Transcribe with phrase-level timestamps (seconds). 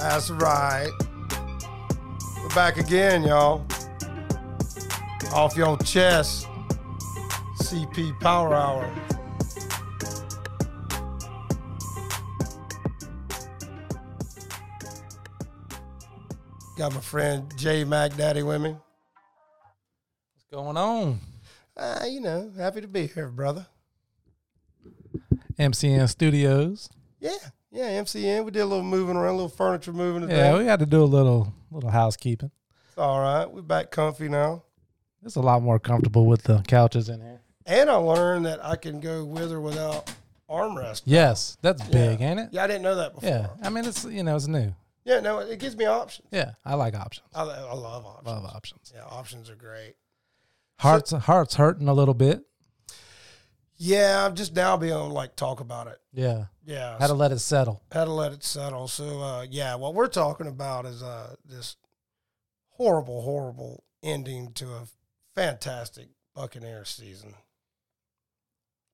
[0.00, 0.90] That's right.
[2.42, 3.66] We're back again, y'all.
[5.34, 6.48] Off your chest.
[7.58, 8.90] CP Power Hour.
[16.78, 18.70] Got my friend Jay Mac Daddy with me.
[18.70, 21.20] What's going on?
[21.76, 23.66] Uh, you know, happy to be here, brother.
[25.58, 26.88] MCN Studios.
[27.20, 27.36] Yeah,
[27.70, 28.44] yeah, MCN.
[28.44, 30.36] We did a little moving around, a little furniture moving today.
[30.36, 32.50] Yeah, we had to do a little little housekeeping.
[32.88, 33.50] It's all right.
[33.50, 34.64] We're back comfy now.
[35.24, 37.40] It's a lot more comfortable with the couches in here.
[37.66, 40.12] And I learned that I can go with or without
[40.48, 41.02] armrest.
[41.04, 42.48] Yes, that's big, ain't it?
[42.52, 43.28] Yeah, I didn't know that before.
[43.28, 43.48] Yeah.
[43.62, 44.74] I mean, it's you know, it's new.
[45.04, 46.28] Yeah, no, it gives me options.
[46.30, 47.28] Yeah, I like options.
[47.34, 48.26] I, I love options.
[48.26, 48.92] Love options.
[48.94, 49.94] Yeah, options are great.
[50.78, 52.42] Hearts hearts hurting a little bit.
[53.76, 55.98] Yeah, I'm just now being able to like talk about it.
[56.12, 56.46] Yeah.
[56.70, 57.82] Yeah, Had to let it settle.
[57.90, 58.86] had to let it settle.
[58.86, 61.74] So uh, yeah, what we're talking about is uh, this
[62.68, 64.86] horrible, horrible ending to a
[65.34, 67.34] fantastic Buccaneer season.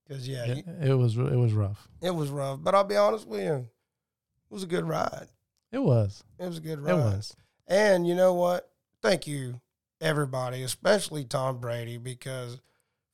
[0.09, 1.87] Because yeah, It, you- it was it was rough.
[2.01, 5.29] it was rough, but I'll be honest with you, it was a good ride.
[5.71, 6.25] It was.
[6.39, 6.93] It was a good ride.
[6.93, 7.37] It was.
[7.67, 8.71] And you know what?
[9.03, 9.61] Thank you,
[10.01, 12.59] everybody, especially Tom Brady, because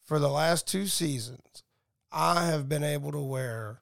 [0.04, 1.64] for the last two seasons,
[2.12, 3.80] I have been able to wear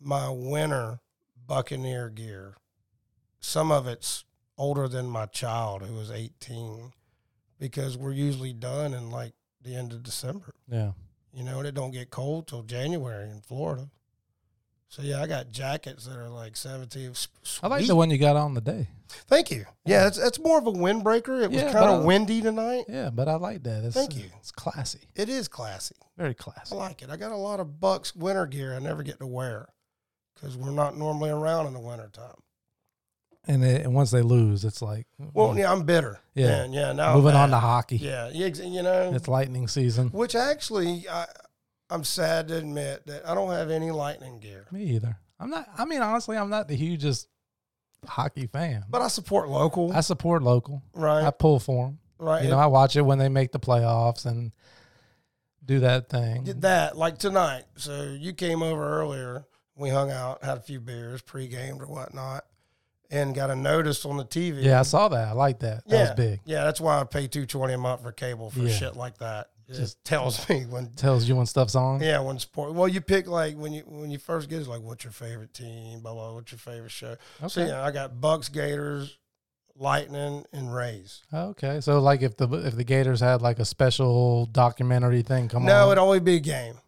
[0.00, 1.00] my winter
[1.46, 2.56] Buccaneer gear.
[3.40, 4.24] Some of it's
[4.58, 6.92] older than my child, who was 18,
[7.58, 10.54] because we're usually done in like the end of December.
[10.68, 10.92] Yeah.
[11.32, 13.90] You know, and it don't get cold till January in Florida.
[14.88, 17.12] So yeah, I got jackets that are like 17.
[17.62, 18.88] I like the one you got on today.
[19.28, 19.66] Thank you.
[19.84, 21.42] Yeah, it's, it's more of a windbreaker.
[21.42, 22.84] It was Yeah, kind of windy tonight.
[22.88, 23.84] Yeah, but I like that.
[23.84, 24.24] It's, Thank you.
[24.24, 25.00] Uh, it's classy.
[25.14, 25.96] It is classy.
[26.16, 26.74] Very classy.
[26.74, 27.10] I like it.
[27.10, 29.68] I got a lot of Bucs winter gear I never get to wear
[30.36, 32.36] because we're not normally around in the wintertime.
[33.48, 36.18] And, and once they lose, it's like Well, yeah, I'm bitter.
[36.34, 36.46] Yeah.
[36.48, 36.92] Man, yeah.
[36.92, 37.96] Now moving on to hockey.
[37.96, 40.08] Yeah, you you know, It's lightning season.
[40.08, 41.26] which actually I,
[41.88, 45.16] I'm sad to admit that I don't have any lightning gear, Me either.
[45.38, 45.68] I'm not.
[45.78, 47.28] I mean, honestly, I'm not the hugest
[48.06, 48.84] hockey fan.
[48.90, 49.92] but I support local.
[49.92, 50.82] I support local.
[50.94, 51.98] right, I pull for them.
[52.18, 52.42] right.
[52.42, 54.50] You know, I watch it when they make the playoffs and
[55.64, 56.42] do that thing.
[56.44, 57.64] did that like tonight.
[57.76, 59.44] So you came over earlier.
[59.76, 62.44] We hung out, had a few beers, pre-gamed or whatnot,
[63.10, 64.62] and got a notice on the TV.
[64.62, 65.28] Yeah, I saw that.
[65.28, 65.86] I like that.
[65.86, 66.40] That yeah, was big.
[66.44, 68.72] Yeah, that's why I pay two twenty a month for cable for Yeah.
[68.74, 69.50] shit like that.
[69.68, 70.90] It Just- tells me when.
[70.92, 72.00] Tells you when stuff's on.
[72.00, 72.72] Yeah, when sport.
[72.74, 75.52] Well, you pick like when you when you first get it's like, what's your favorite
[75.52, 76.00] team?
[76.00, 76.34] Blah blah.
[76.34, 77.16] What's your favorite show?
[77.46, 77.70] So Okay.
[77.70, 79.18] yeah, I got Bucs, Gators,
[79.76, 81.22] Lightning, and Rays.
[81.34, 81.80] Okay.
[81.80, 85.72] So like if the if the Gators had like a special documentary thing come no,
[85.74, 85.80] on.
[85.80, 86.78] No, it'd only be a game,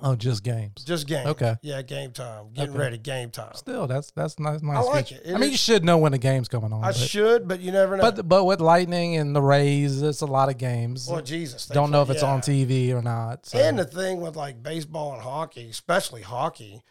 [0.00, 0.84] oh, just games.
[0.84, 1.26] just game.
[1.26, 1.56] Okay.
[1.62, 2.52] Yeah, game time.
[2.52, 2.78] Getting Okay.
[2.78, 3.54] ready, game time.
[3.54, 4.62] Still, that's that's nice.
[4.62, 5.20] nice like feature.
[5.24, 5.30] it.
[5.30, 6.82] It I mean, is- you should know when the game's coming on.
[6.84, 8.02] I but, should, but you never know.
[8.10, 11.08] but but with Lightning and the Rays, it's a lot of games.
[11.10, 12.30] well, Jesus, they Don't know if play- it's yeah.
[12.32, 13.46] on TV or not.
[13.46, 13.58] So.
[13.58, 16.82] And the thing with like baseball and hockey, especially hockey,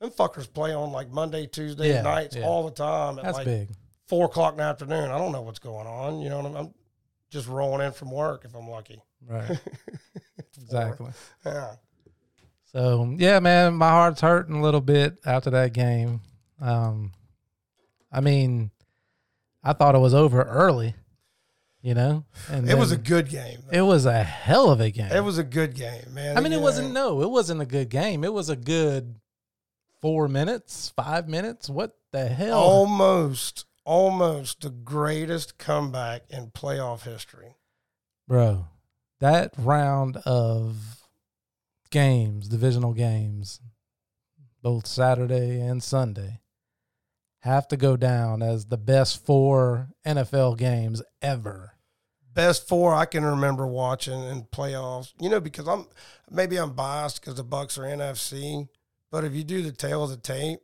[0.00, 2.44] them fuckers play on like Monday, Tuesday Yeah, nights yeah.
[2.44, 3.70] all the time at that's like big.
[4.08, 5.10] four o'clock in the afternoon.
[5.10, 6.20] I don't know what's going on.
[6.20, 6.56] You know what I mean?
[6.58, 6.74] I'm
[7.30, 9.00] just rolling in from work if I'm lucky.
[9.26, 9.58] Right.
[10.56, 11.10] exactly.
[11.46, 11.74] Yeah.
[12.74, 16.20] So yeah, man, my heart's hurting a little bit after that game.
[16.60, 17.12] Um,
[18.10, 18.70] I mean,
[19.62, 20.94] I thought it was over early,
[21.82, 23.62] you know, and It was a good game.
[23.70, 25.10] it was a hell of a game.
[25.12, 26.36] It was a good game, man.
[26.36, 28.24] I mean, it wasn't no, it wasn't a good game.
[28.24, 29.16] It was a good
[30.00, 31.68] four minutes, five minutes.
[31.68, 32.58] What the hell?
[32.58, 37.56] almost, almost the greatest comeback in playoff history.
[38.26, 38.66] bro
[39.20, 41.01] that round of
[41.92, 43.60] games divisional games
[44.62, 46.40] both saturday and sunday
[47.40, 51.72] have to go down as the best four nfl games ever
[52.34, 55.12] Best four I can remember watching in playoffs.
[55.20, 55.86] You know, because I'm
[56.30, 58.68] maybe I'm biased because the Bucs are NFC,
[59.10, 60.60] but if you do the tale of the tape,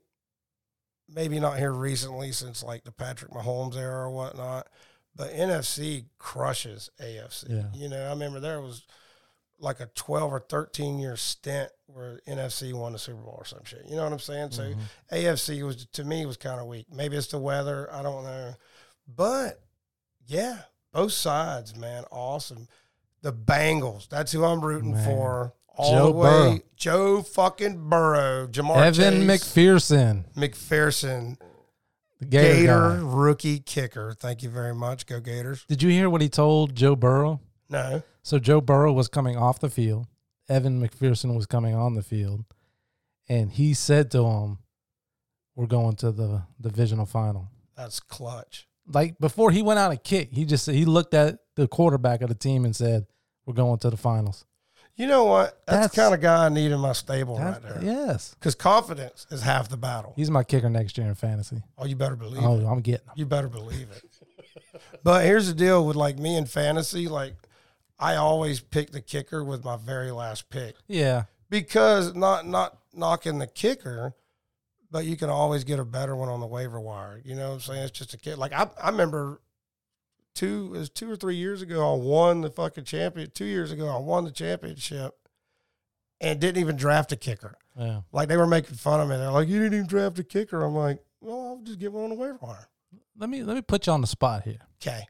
[1.09, 4.67] maybe not here recently since like the Patrick Mahomes era or whatnot,
[5.15, 7.51] but NFC crushes AFC.
[7.51, 7.67] Yeah.
[7.75, 8.87] You know, I remember there was
[9.61, 13.65] like a 12 or 13 year stint where NFC won the Super Bowl or some
[13.65, 13.85] shit.
[13.89, 14.51] You know what I'm saying?
[14.53, 14.77] So Mhm.
[15.11, 16.87] AFC was to me was kind of weak.
[16.93, 17.93] Maybe it's the weather.
[17.93, 18.55] I don't know.
[19.07, 19.61] But
[20.27, 20.59] yeah,
[20.93, 22.69] both sides, man, awesome.
[23.23, 24.09] The Bengals.
[24.09, 25.05] That's who I'm rooting Man.
[25.05, 25.55] for.
[25.77, 26.59] All Joe the way, Burrow.
[26.77, 31.39] Joe fucking Burrow, Ja'Marr evan Chase, mcpherson McPherson,
[32.19, 32.57] the gator,
[32.97, 34.13] Gator rookie kicker.
[34.13, 35.07] Thank you very much.
[35.07, 35.65] Go Gators.
[35.69, 37.41] did you hear what he told joe burrow
[37.71, 40.07] No, so joe burrow was coming off the field
[40.49, 42.45] evan mcpherson was coming on the field
[43.29, 44.59] and he said to him
[45.57, 48.67] we're going to the divisional final That's clutch.
[48.87, 52.29] Like before he went out and kicked, he just he looked at the quarterback of
[52.29, 53.07] the team and said,
[53.45, 54.45] "We're going to the finals."
[54.97, 55.61] You know what?
[55.67, 57.81] That's, That's- the kind of guy I need in my stable right there.
[57.83, 60.13] yes, Because confidence is half the battle.
[60.17, 61.61] he's my kicker next year in fantasy.
[61.77, 62.65] Oh, you better believe Oh, it.
[62.65, 63.13] I'm getting him.
[63.17, 64.81] You better believe it.
[65.05, 67.35] but here's the deal with like me in fantasy, like
[67.99, 70.77] I always pick the kicker with my very last pick.
[70.87, 74.15] Yeah, Because not not knocking the kicker,
[74.91, 77.21] but you can always get a better one on the waiver wire.
[77.25, 77.83] You know what I'm saying?
[77.83, 78.39] It's just a kid.
[78.39, 79.41] Like I, I remember
[80.35, 83.31] two it was two or three years ago, I won the fucking champion.
[83.33, 85.15] Two years ago, I won the championship
[86.21, 87.57] and didn't even draft a kicker.
[87.77, 88.03] yeah.
[88.13, 89.17] Like they were making fun of me.
[89.17, 92.05] They're like, "You didn't even draft a kicker." I'm like, "Well, I'll just get one
[92.05, 92.69] on the waiver wire."
[93.17, 94.61] Let me let me put you on the spot here.
[94.81, 95.07] Okay,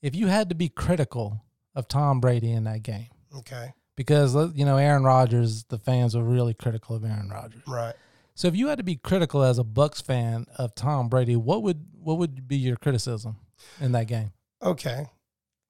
[0.00, 1.42] If you had to be critical
[1.76, 3.06] of Tom Brady in that game,
[3.36, 7.62] okay, because you know Aaron Rodgers, the fans were really critical of Aaron Rodgers.
[7.68, 7.94] right.
[8.34, 11.62] So if you had to be critical as a Bucs fan of Tom Brady, what
[11.62, 13.36] would what would be your criticism
[13.80, 14.32] in that game?
[14.62, 15.06] Okay.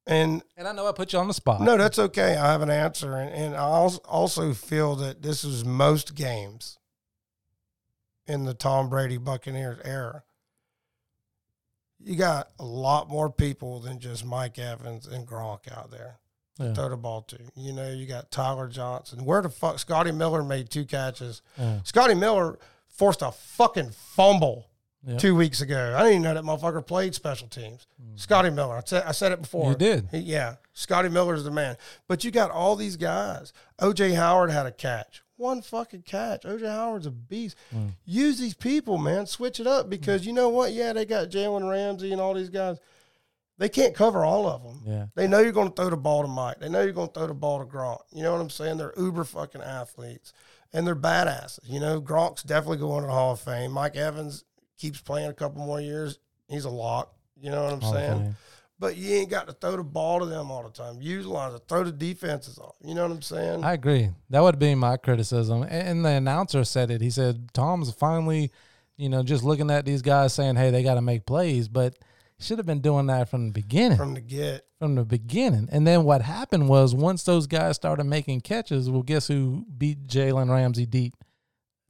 [0.05, 1.61] And And I know I put you on the spot.
[1.61, 2.35] no, that's okay.
[2.37, 3.15] I have an answer.
[3.15, 6.77] And, and I als- also feel that this is most games
[8.25, 10.23] in the Tom Brady Buccaneers era.
[12.03, 16.17] You got a lot more people than just Mike Evans and Gronk out there.
[16.59, 16.73] Yeah.
[16.73, 17.37] Throw the ball to.
[17.55, 19.25] You know, you got Tyler Johnson.
[19.25, 19.77] Where the fuck?
[19.79, 21.41] Scotty Miller made two catches.
[21.57, 21.79] Yeah.
[21.83, 22.57] Scotty Miller
[22.87, 24.65] forced a fucking fumble
[25.05, 25.19] Yep.
[25.19, 25.93] two weeks ago.
[25.95, 27.85] I didn't even know that motherfucker played special teams.
[28.03, 28.19] Mm.
[28.19, 28.75] Scotty Miller.
[28.77, 29.69] I said, I said it before.
[29.71, 30.07] You did.
[30.11, 30.55] He- yeah.
[30.73, 31.77] Scotty Miller's the man.
[32.07, 33.53] But you got all these guys.
[33.79, 35.21] OJ Howard had a catch.
[35.37, 36.43] One fucking catch.
[36.43, 37.55] OJ Howard's a beast.
[37.73, 37.91] Mm.
[38.05, 39.27] Use these people, man.
[39.27, 40.73] Switch it up because you know what?
[40.73, 42.79] Yeah, they got Jalen Ramsey and all these guys.
[43.59, 44.81] They can't cover all of them.
[44.85, 45.05] Yeah.
[45.15, 46.59] They know you're going to throw the ball to Mike.
[46.59, 47.99] They know you're going to throw the ball to Gronk.
[48.11, 48.77] You know what I'm saying?
[48.77, 50.33] They're uber fucking athletes
[50.73, 51.59] and they're badasses.
[51.65, 53.71] You know, Gronk's definitely going to the Hall of Fame.
[53.71, 54.43] Mike Evans
[54.77, 56.19] keeps playing a couple more years.
[56.47, 57.13] He's a lock.
[57.39, 58.35] You know what I'm Hall saying?
[58.79, 61.01] But you ain't got to throw the ball to them all the time.
[61.01, 61.63] Utilize it.
[61.67, 62.75] Throw the defenses off.
[62.83, 63.63] You know what I'm saying?
[63.63, 64.11] I agree.
[64.29, 65.63] That would be my criticism.
[65.63, 67.01] And the announcer said it.
[67.01, 68.51] He said Tom's finally,
[68.95, 71.97] you know, just looking at these guys saying, "Hey, they got to make plays," but
[72.39, 73.97] should have been doing that from the beginning.
[73.97, 74.65] From the get.
[74.77, 75.67] from the beginning.
[75.71, 80.07] And then what happened was once those guys started making catches, well, guess who beat
[80.07, 81.15] Jalen Ramsey deep?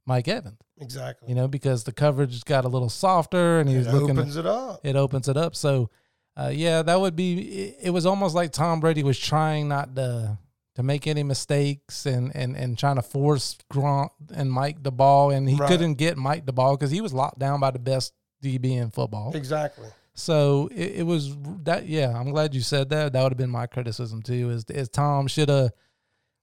[0.06, 0.58] Mike Evans.
[0.80, 1.28] Exactly.
[1.28, 4.16] You know, because the coverage got a little softer and he it was looking.
[4.16, 4.80] It opens it up.
[4.84, 5.54] it opens it up.
[5.54, 5.90] So,
[6.38, 7.40] uh, yeah, that would be.
[7.40, 10.38] It, it was almost like Tom Brady was trying not to
[10.76, 15.30] to make any mistakes and and and trying to force Gronk and Mike the ball,
[15.30, 15.68] and he Right.
[15.68, 18.12] couldn't get Mike the ball because he was locked down by the best
[18.42, 19.32] DB in football.
[19.34, 19.88] Exactly.
[20.14, 21.86] So it, it was that.
[21.86, 23.12] Yeah, I'm glad you said that.
[23.12, 24.50] That would have been my criticism too.
[24.50, 25.70] Is is Tom should have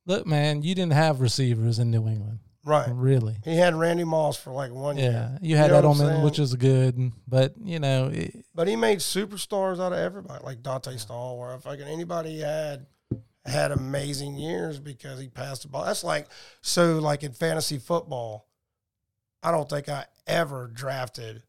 [0.05, 0.61] look, man?
[0.61, 2.89] You didn't have receivers in New England, Right.
[2.91, 3.37] really.
[3.43, 5.11] He had Randy Moss for like one year.
[5.11, 8.67] Yeah, you had know what I'm Edelman, which is good, but you know, it, But
[8.67, 12.87] he made superstars out of everybody, like Dante Stahl, where if like anybody he had
[13.45, 15.85] had amazing years because he passed the ball.
[15.85, 16.27] That's like
[16.61, 18.47] so like in fantasy football,
[19.43, 21.43] I don't think I ever drafted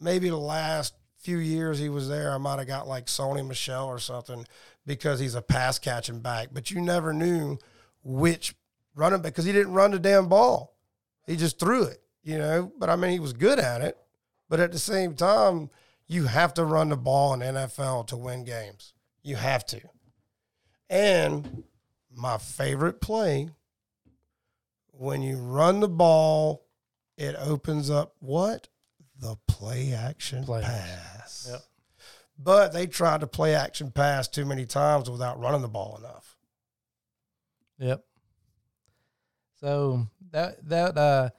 [0.00, 3.86] maybe the last few years he was there, I might have got like Sony Michel
[3.86, 4.46] or something
[4.86, 6.48] because he's a pass catching back.
[6.52, 7.58] But you never knew
[8.02, 8.54] which
[8.96, 10.74] running because he didn't run the damn ball.
[11.26, 12.72] He just threw it, you know.
[12.78, 13.96] But I mean, he was good at it.
[14.48, 15.70] But at the same time,
[16.08, 18.94] you have to run the ball in NFL to win games.
[19.22, 19.80] You have to.
[20.88, 21.64] And
[22.14, 23.50] my favorite play
[24.92, 26.64] when you run the ball,
[27.16, 28.68] it opens up what?
[29.18, 31.48] The play action Play pass.
[31.50, 31.60] Yep.
[32.38, 36.36] But they tried to play action pass too many times without running the ball enough.
[37.78, 38.04] Yep.
[39.60, 41.30] So that that uh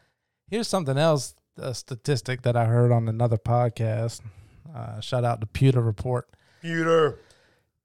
[0.49, 4.21] here's something else, a statistic that I heard on another podcast.
[4.73, 6.27] Uh, shout out to Pewter Report.
[6.61, 7.19] Pewter.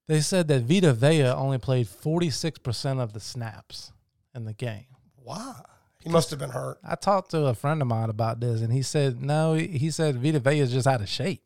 [0.08, 3.92] They said that Vita Vea only played 46% of the snaps
[4.34, 4.86] in the game.
[5.16, 5.54] Why?
[6.00, 6.78] He must have been hurt.
[6.84, 9.54] I talked to a friend of mine about this, and he said no.
[9.54, 11.44] He he said Vita Vea is just out of shape,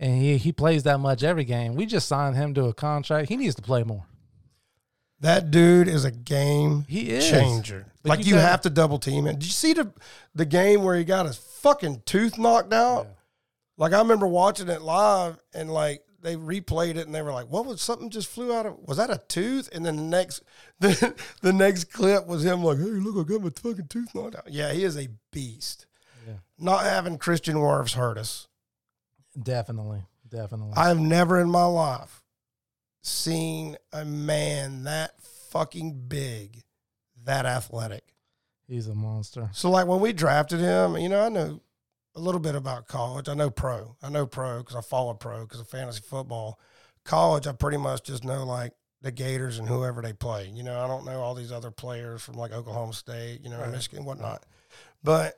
[0.00, 1.76] and he he plays that much every game.
[1.76, 3.28] We just signed him to a contract.
[3.28, 4.06] He needs to play more.
[5.24, 7.86] That dude is a game He is changer.
[8.02, 9.36] But like you you, have to double team him.
[9.36, 9.90] Did you see the
[10.34, 13.06] the game where he got his fucking tooth knocked out?
[13.06, 13.12] Yeah.
[13.78, 17.46] Like I remember watching it live and like they replayed it and they were like,
[17.46, 18.76] "What was something just flew out of?
[18.86, 20.42] Was that a tooth?" And then the next
[20.80, 24.36] the, the next clip was him like, "Hey, look, I got my fucking tooth knocked
[24.36, 25.86] out." Yeah, he is a beast.
[26.26, 26.34] Yeah.
[26.58, 28.46] Not having Tristan Wirfs hurt us.
[29.42, 30.74] Definitely, definitely.
[30.76, 32.23] I have never in my life
[33.04, 35.12] seen a man that
[35.50, 36.62] fucking big,
[37.24, 38.02] that athletic.
[38.66, 39.50] He's a monster.
[39.52, 41.60] So like when we drafted him, you know, I know
[42.16, 43.28] a little bit about college.
[43.28, 43.96] I know pro.
[44.02, 46.58] I know pro because I follow pro because of fantasy football.
[47.04, 50.48] College, I pretty much just know like the Gators and whoever they play.
[50.48, 53.60] You know, I don't know all these other players from like Oklahoma State, you know,
[53.60, 53.70] Right.
[53.70, 54.44] Michigan, whatnot.
[55.02, 55.34] But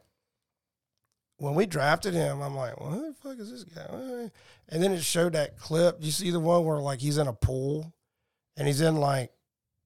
[1.38, 4.30] when we drafted him, I'm like, well, who the fuck is this guy?
[4.68, 5.98] And then it showed that clip.
[6.00, 7.92] You see the one where like he's in a pool
[8.56, 9.30] and he's in like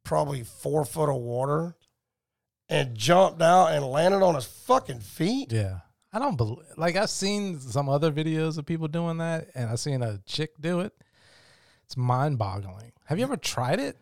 [0.04, 1.76] probably four foot of water
[2.68, 5.52] and jumped out and landed on his fucking feet.
[5.52, 5.80] Yeah.
[6.12, 9.78] I don't believe, like, I've seen some other videos of people doing that, and I've
[9.78, 10.92] seen a chick do it.
[11.84, 12.90] It's mind boggling.
[13.04, 13.96] Have you ever tried it?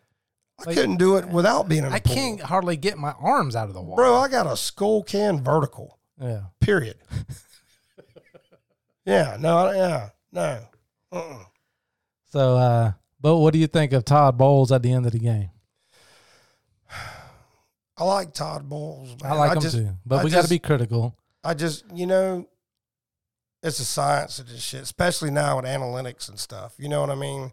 [0.58, 3.54] I Like, couldn't do it without being in a I can't hardly get my arms
[3.54, 4.02] out of the water.
[4.02, 5.97] Bro, I got a skull can vertical.
[6.20, 6.40] Yeah.
[6.60, 6.96] Period.
[9.04, 10.60] yeah, no, yeah, no.
[11.12, 11.44] Uh-uh.
[12.26, 15.18] So, uh, but what do you think of Todd Bowles at the end of the
[15.18, 15.50] game?
[17.96, 19.16] I like Todd Bowles.
[19.22, 19.32] Man.
[19.32, 21.16] I like him just, too, but I we got to be critical.
[21.42, 22.46] I just, you know,
[23.62, 26.74] it's a science of this shit, especially now with analytics and stuff.
[26.78, 27.50] You know what I mean?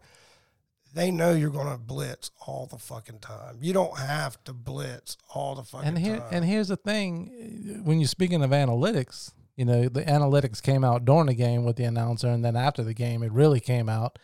[0.96, 3.58] They know you're going to blitz all the fucking time.
[3.62, 6.28] You don't have to blitz all the fucking And here, time.
[6.32, 11.06] and here's the thing: when you're speaking of analytics, you know the analytics came out
[11.06, 14.18] during the game with the announcer, and then after the game, it really came out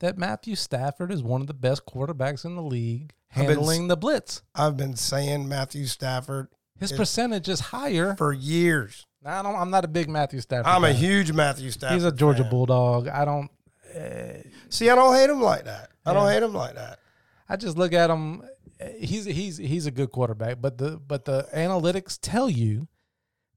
[0.00, 3.88] that Matthew Stafford is one of the best quarterbacks in the league I've been handling
[3.88, 4.42] the blitz.
[4.54, 6.48] I've been saying Matthew Stafford
[6.78, 8.14] His It- percentage is higher.
[8.16, 9.06] for years.
[9.22, 10.66] Now, I don't, I'm not a big Matthew Stafford.
[10.66, 11.94] I'm a huge Matthew Stafford.
[11.94, 12.50] He's a Georgia fan.
[12.50, 13.08] Bulldog.
[13.08, 13.50] I don't.
[13.94, 15.90] Uh, See, I don't hate him like that.
[16.06, 16.98] I don't hate him like that.
[17.48, 18.42] I just look at him.
[18.80, 22.88] uh, He's he's he's a good quarterback, but the but the analytics tell you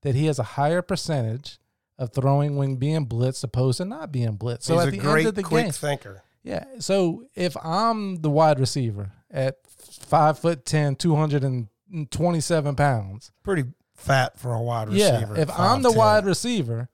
[0.02, 1.60] that he has a higher percentage
[1.98, 4.64] of throwing when being blitzed opposed to not being blitzed.
[4.64, 6.24] So He's at a the great, end of the quick game, thinker.
[6.44, 6.66] yeah.
[6.80, 14.54] So if I'm the wide receiver at five foot 10, 227 pounds, Pretty fat for
[14.54, 15.34] a wide receiver.
[15.36, 15.42] yeah.
[15.42, 15.96] If I'm the 5'10".
[15.96, 16.90] wide receiver,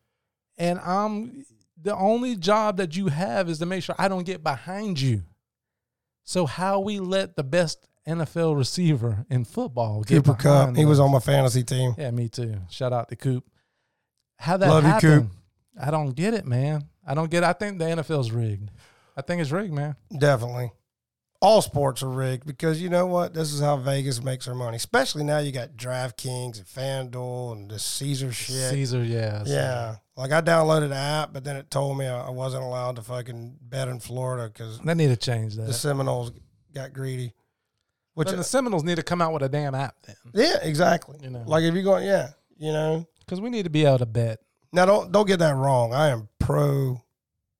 [0.58, 1.46] and I'm
[1.82, 5.24] the only job that you have is to make sure I don't get behind you.
[6.24, 11.00] So how we let the best NFL receiver in football get Cooper Kupp, he was
[11.00, 11.96] on my fantasy team.
[11.98, 12.58] Yeah, me too.
[12.70, 13.46] Shout out to Coop.
[14.38, 15.10] How that Love you.
[15.10, 15.28] Coop.
[15.80, 16.86] I don't get it, man.
[17.06, 17.44] I don't get.
[17.44, 17.48] It.
[17.48, 18.72] I think the NFL's rigged.
[19.16, 19.96] I think it's rigged, man.
[20.16, 20.72] Definitely.
[21.42, 23.34] All sports are rigged because you know what?
[23.34, 24.76] This is how Vegas makes their money.
[24.76, 26.66] Especially now you got DraftKings and
[27.14, 28.72] FanDuel and this Caesar shit.
[28.72, 29.96] Caesar, yeah, Yeah.
[30.20, 33.56] Like I downloaded the app, but then it told me I wasn't allowed to fucking
[33.62, 35.66] bet in Florida because They need to change that.
[35.66, 36.34] the Seminoles
[36.76, 37.34] got greedy.
[38.16, 41.18] Which, but the Seminoles need to come out with a damn app then, yeah, exactly.
[41.24, 41.46] You know.
[41.48, 43.08] Like if you're going, yeah, you know.
[43.22, 44.42] because we need to be able to bet.
[44.74, 45.94] Now don't don't get that wrong.
[45.94, 47.02] I am pro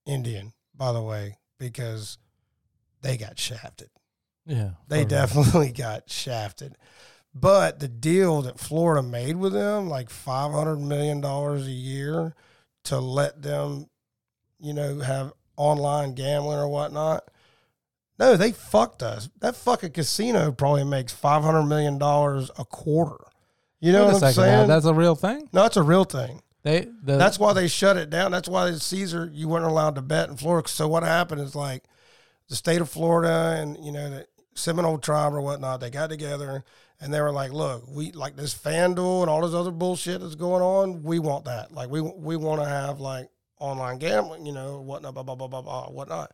[0.06, 2.18] Indian, by the way, because
[3.02, 3.90] they got shafted.
[4.46, 6.76] Yeah, They definitely got shafted.
[7.34, 12.36] But the deal that Florida made with them, like five hundred million dollars a year
[12.90, 13.88] to let them,
[14.60, 17.24] you know, have online gambling or whatnot.
[18.20, 19.30] No, they fucked us.
[19.40, 23.24] That fucking casino probably makes five hundred million dollars a quarter.
[23.80, 24.68] You know Wait what I'm second now, saying?
[24.68, 25.48] That's a real thing.
[25.54, 26.42] no, it's a real thing.
[26.64, 28.32] They the, That's why they shut it down.
[28.32, 30.68] That's why Caesar you weren't allowed to bet in Florida.
[30.68, 31.84] So what happened is like
[32.50, 34.26] the state of Florida and you know the
[34.56, 35.80] Seminole tribe or whatnot.
[35.80, 36.64] They got together
[37.02, 40.36] and they were like, "Look, we like this FanDuel and all this other bullshit that's
[40.36, 41.04] going on.
[41.04, 41.74] We want that.
[41.74, 43.30] Like we we want to have like
[43.60, 46.32] online gambling, you know, whatnot, blah blah blah blah blah, whatnot."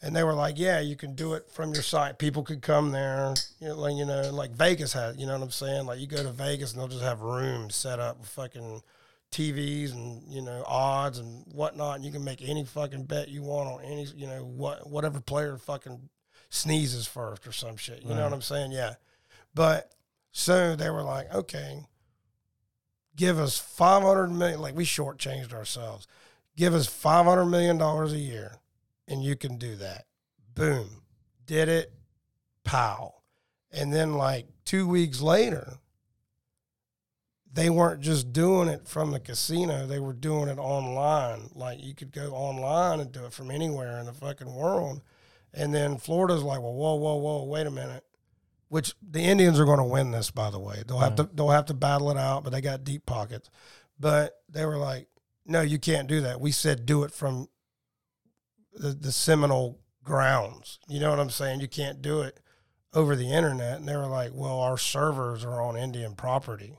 [0.00, 2.18] And they were like, "Yeah, you can do it from your site.
[2.18, 5.16] People could come there, you know, like, you know, like Vegas has.
[5.16, 5.86] You know what I'm saying?
[5.86, 8.82] Like you go to Vegas and they'll just have rooms set up with fucking."
[9.30, 11.96] TVs and you know odds and whatnot.
[11.96, 15.20] And you can make any fucking bet you want on any you know what whatever
[15.20, 16.00] player fucking
[16.48, 18.02] sneezes first or some shit.
[18.02, 18.72] You know what I'm saying?
[18.72, 18.94] Yeah.
[19.54, 19.92] But
[20.32, 21.86] so they were like, okay,
[23.16, 24.60] give us five hundred million.
[24.60, 26.06] Like we shortchanged ourselves.
[26.56, 28.56] Give us five hundred million dollars a year,
[29.06, 30.06] and you can do that.
[30.54, 31.02] Boom,
[31.46, 31.92] did it.
[32.64, 33.14] Pow,
[33.72, 35.78] and then like two weeks later
[37.58, 41.50] they weren't just doing it from the casino, they were doing it online.
[41.54, 45.00] Like you could go online and do it from anywhere in the fucking world.
[45.52, 48.04] And then Florida's like, well, whoa, whoa, whoa, wait a minute.
[48.68, 50.82] Which the Indians are going to win this, by the way.
[50.86, 51.34] They'll have to mm.
[51.34, 53.48] they'll have to battle it out, but they got deep pockets.
[53.98, 55.08] But they were like,
[55.46, 56.40] no, you can't do that.
[56.40, 57.48] We said do it from
[58.74, 60.78] the the Seminole grounds.
[60.86, 61.60] You know what I'm saying?
[61.60, 62.40] You can't do it
[62.92, 63.78] over the internet.
[63.78, 66.78] And they were like, well, our servers are on Indian property.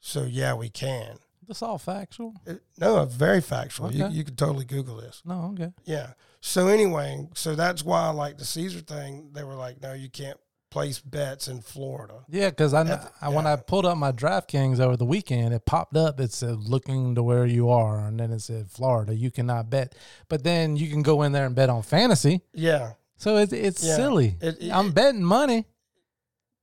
[0.00, 1.18] So yeah, we can.
[1.46, 2.34] This all factual.
[2.46, 3.92] It- no, uh, very factual.
[3.92, 4.14] You Okay.
[4.14, 5.22] you could totally Google this.
[5.24, 5.72] No, okay.
[5.84, 6.12] Yeah.
[6.40, 10.38] So anyway, so that's why like the Caesar thing, they were like, no, you can't
[10.70, 12.24] place bets in Florida.
[12.30, 15.96] Yeah, because I, I when I pulled up my DraftKings over the weekend, it popped
[15.98, 16.18] up.
[16.18, 19.14] It said looking to where you are, and then it said Florida.
[19.14, 19.94] You cannot bet,
[20.30, 22.40] but then you can go in there and bet on fantasy.
[22.54, 23.96] Yeah, So it's it's Yeah.
[23.96, 24.36] silly.
[24.40, 25.66] It- it- I'm betting money.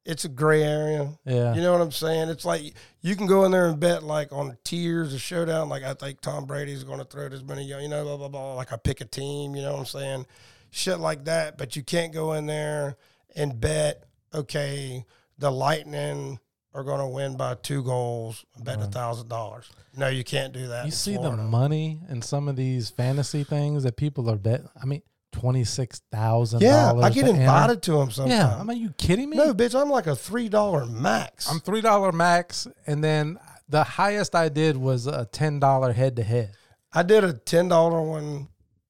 [0.09, 1.11] It's a gray area.
[1.23, 2.29] Yeah, You know what I'm saying?
[2.29, 5.69] It's like you can go in there and bet like on tiers of showdown.
[5.69, 8.55] Like I think Tom Brady's going to throw this many, you know, blah blah blah.
[8.55, 9.55] Like I pick a team.
[9.55, 10.25] You know what I'm saying?
[10.71, 11.59] Shit like that.
[11.59, 12.97] But you can't go in there
[13.35, 14.03] and bet.
[14.33, 15.05] Okay,
[15.37, 16.39] the Lightning
[16.73, 18.45] are going to win by two goals.
[18.63, 18.85] Bet mm.
[18.85, 19.69] a thousand dollars.
[19.95, 20.85] No, you can't do that.
[20.85, 24.61] you see the money in some of these fantasy things that people are bet.
[24.81, 26.61] I mean, twenty six thousand.
[26.61, 28.33] Yeah, I get invited to them sometimes.
[28.39, 29.37] Yeah, I mean, you kidding me?
[29.37, 31.49] no, bitch, I'm like a three dollar max.
[31.49, 36.15] I'm three dollar max, and then the highest I did was a ten dollar head
[36.17, 36.51] to head.
[36.91, 38.47] I did a ten dollar one,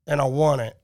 [0.08, 0.75] and I won it.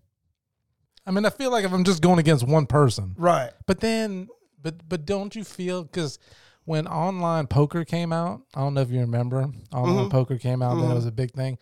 [1.07, 3.51] I mean, I feel like if I'm just going against one person, Right.
[3.67, 4.27] but then,
[4.61, 6.17] but but don't you feel because
[6.65, 10.09] when online poker came out, I don't know if you remember, online Mhm.
[10.09, 10.91] poker came out, then Mhm.
[10.91, 11.59] it was a big thing.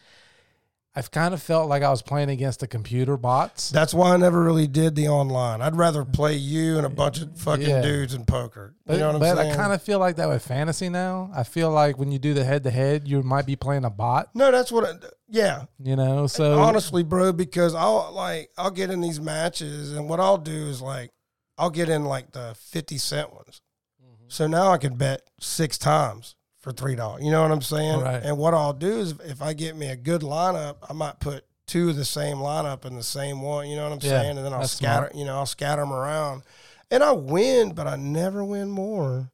[0.96, 3.72] I've kind of felt like I was playing against the computer bots.
[3.72, 5.60] That's why I never really did the online.
[5.60, 7.82] I'd rather play you and a bunch of fucking Yeah.
[7.82, 8.76] dudes in poker.
[8.86, 9.52] But, know what I'm but saying?
[9.54, 11.32] I kind of feel like that with fantasy now.
[11.36, 13.90] I feel like when you do the head to head, you might be playing a
[13.90, 14.30] bot.
[14.36, 14.86] no, that's what.
[14.86, 14.94] I,
[15.28, 20.08] yeah, You know, so honestly, bro, because I'll like I'll get in these matches, and
[20.08, 21.10] what I'll do is like
[21.58, 23.62] I'll get in like the fifty cent ones.
[24.00, 24.26] Mm-hmm.
[24.28, 27.24] So now I can bet six times for three dollars.
[27.24, 28.00] You know what I'm saying?
[28.00, 28.24] Right.
[28.24, 31.46] And what I'll do is if I get me a good lineup, I might put
[31.68, 33.70] two of the same lineup in the same one.
[33.70, 34.38] You know what I'm Yeah, saying?
[34.38, 35.08] And then I'll scatter.
[35.08, 35.16] smart.
[35.16, 36.44] You know, I'll scatter them around,
[36.90, 39.30] and I win, but I never win more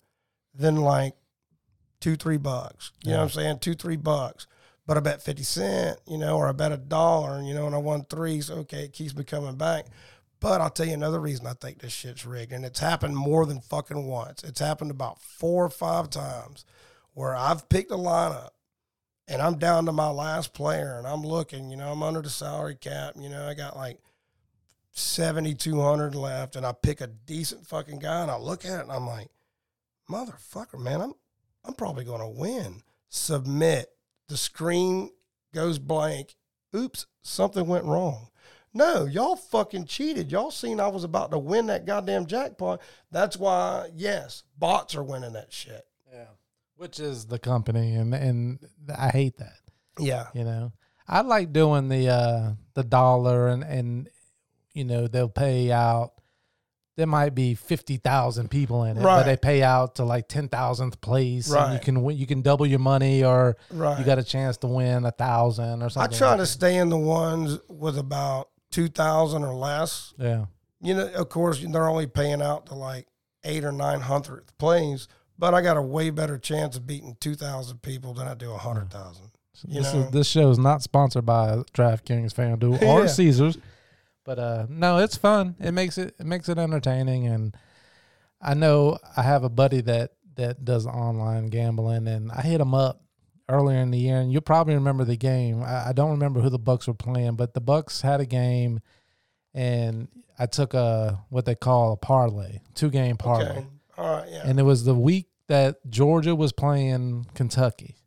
[0.54, 1.14] than like
[2.02, 2.92] two, three bucks.
[3.04, 3.60] You know what I'm saying?
[3.60, 4.48] Two, three bucks.
[4.88, 7.76] But I bet 50 cent, you know, or I bet a dollar, you know, and
[7.76, 8.42] I won three.
[8.42, 9.86] So, okay, it keeps me coming back.
[10.40, 12.54] But I'll tell you another reason I think this shit's rigged.
[12.54, 14.44] And it's happened more than fucking once.
[14.44, 16.66] It's happened about four or five times
[17.20, 18.52] where I've picked a lineup
[19.28, 22.30] and I'm down to my last player and I'm looking, you know, I'm under the
[22.30, 23.16] salary cap.
[23.20, 24.00] You know, I got like
[24.94, 28.92] 7,200 left and I pick a decent fucking guy and I look at it and
[28.94, 29.28] I'm like,
[30.10, 31.14] motherfucker, man, I'm,
[31.66, 32.84] I'm probably going to win.
[33.10, 33.90] Submit.
[34.30, 35.10] The screen
[35.54, 36.38] goes blank.
[36.74, 38.30] Oops, something went wrong.
[38.74, 40.32] No, y'all fucking cheated.
[40.32, 42.80] Y'all seen I was about to win that goddamn jackpot.
[43.12, 45.86] That's why, yes, bots are winning that shit.
[46.14, 46.28] yeah,
[46.80, 48.60] which is the company, and and
[48.98, 49.58] I hate that.
[50.00, 50.28] Yeah.
[50.34, 50.72] You know,
[51.08, 54.08] I like doing the uh the dollar, and and
[54.74, 56.14] you know they'll pay out.
[56.96, 59.20] There might be fifty thousand people in it, Right.
[59.20, 61.52] but they pay out to like ten thousandth place.
[61.52, 64.00] and you can win, you can double your money, or Right.
[64.00, 66.14] you got a chance to win a thousand or something.
[66.16, 66.48] I try like to that.
[66.48, 70.14] stay in the ones with about 2,000 or less.
[70.18, 70.46] Yeah,
[70.82, 73.08] You know, of course, they're only paying out to like
[73.46, 75.08] eight or nine hundredth plays,
[75.40, 79.24] but I got a way better chance of beating 2,000 people than I do 100,000.
[79.68, 80.00] You this know?
[80.02, 83.08] is this show is not sponsored by DraftKings, FanDuel, or Yeah.
[83.08, 83.58] Caesars,
[84.24, 85.56] but uh, no, it's fun.
[85.60, 87.56] It makes it it makes it entertaining, and
[88.42, 92.74] I know I have a buddy that that does online gambling, and I hit him
[92.74, 93.02] up
[93.50, 95.62] earlier in the year, and you'll probably remember the game.
[95.62, 98.80] I, I don't remember who the Bucs were playing, but the Bucs had a game,
[99.54, 103.50] and I took a what they call a parlay, two game parlay.
[103.50, 103.66] Okay.
[103.98, 104.30] All right.
[104.32, 104.44] Yeah.
[104.46, 107.98] And it was the week that Georgia was playing Kentucky.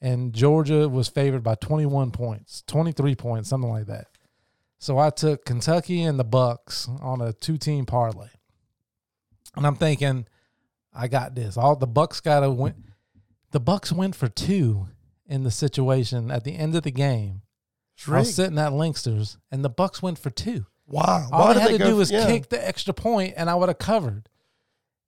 [0.00, 4.06] And Georgia was favored by 21 points, 23 points, something like that.
[4.78, 8.28] So I took Kentucky and the Bucs on a two-team parlay.
[9.56, 10.26] And I'm thinking,
[10.94, 11.56] I got this.
[11.56, 12.92] All the Bucs got to win.
[13.50, 14.86] The Bucs went for two
[15.26, 17.42] in the situation at the end of the game.
[17.96, 20.66] It's I was sitting at Linksters, and the Bucs went for two.
[20.86, 21.28] Wow.
[21.32, 22.26] All Why did had to go do was yeah.
[22.26, 24.28] kick the extra point, and I would have covered.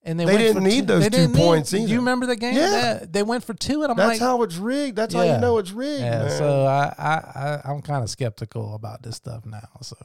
[0.02, 1.88] And they, They went didn't for need those they two didn't need- points Do either.
[1.88, 2.54] you remember the game?
[2.54, 2.98] Yeah.
[3.00, 4.96] They- they went for two, and I'm That's like, how it's rigged.
[4.96, 6.00] That's how you know it's rigged.
[6.02, 6.22] yeah.
[6.22, 6.30] man.
[6.30, 9.68] So I, I, I, I'm kind of skeptical about this stuff now.
[9.82, 9.96] So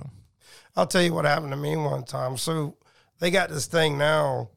[0.76, 2.36] I'll tell you what happened to me one time.
[2.38, 2.76] So
[3.20, 4.50] they got this thing now,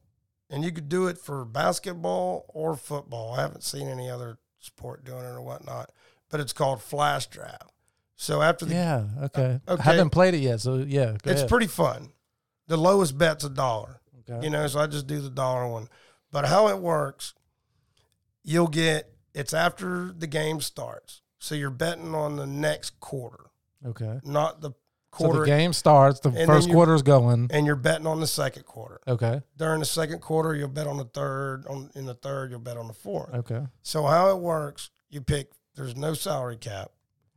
[0.51, 3.35] and you could do it for basketball or football.
[3.35, 5.92] I haven't seen any other sport doing it or whatnot,
[6.31, 7.70] but it's called flash draft.
[8.16, 9.61] So after the, yeah, okay.
[9.68, 9.81] okay.
[9.81, 11.48] I haven't played it yet, so yeah, it's ahead.
[11.48, 12.09] pretty fun.
[12.66, 13.97] The lowest bet's a dollar.
[14.29, 14.45] Okay.
[14.45, 15.88] You know, so I just do the dollar one.
[16.31, 17.35] But how it works,
[18.45, 21.23] you'll get it's after the game starts.
[21.38, 23.47] So you're betting on the next quarter,
[23.87, 24.19] okay.
[24.25, 24.79] not the quarter.
[25.12, 26.21] So quarter the game starts.
[26.21, 27.49] The first you- quarter's going.
[27.53, 29.01] and you're betting on the second quarter.
[29.09, 29.41] Okay.
[29.57, 32.77] during the second quarter you'll bet on the third on in the third you'll bet
[32.77, 33.62] on the fourth Okay.
[33.83, 36.91] so how it works you pick there's no salary cap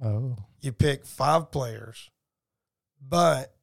[0.04, 0.36] Oh.
[0.60, 2.10] you pick five players
[3.02, 3.56] but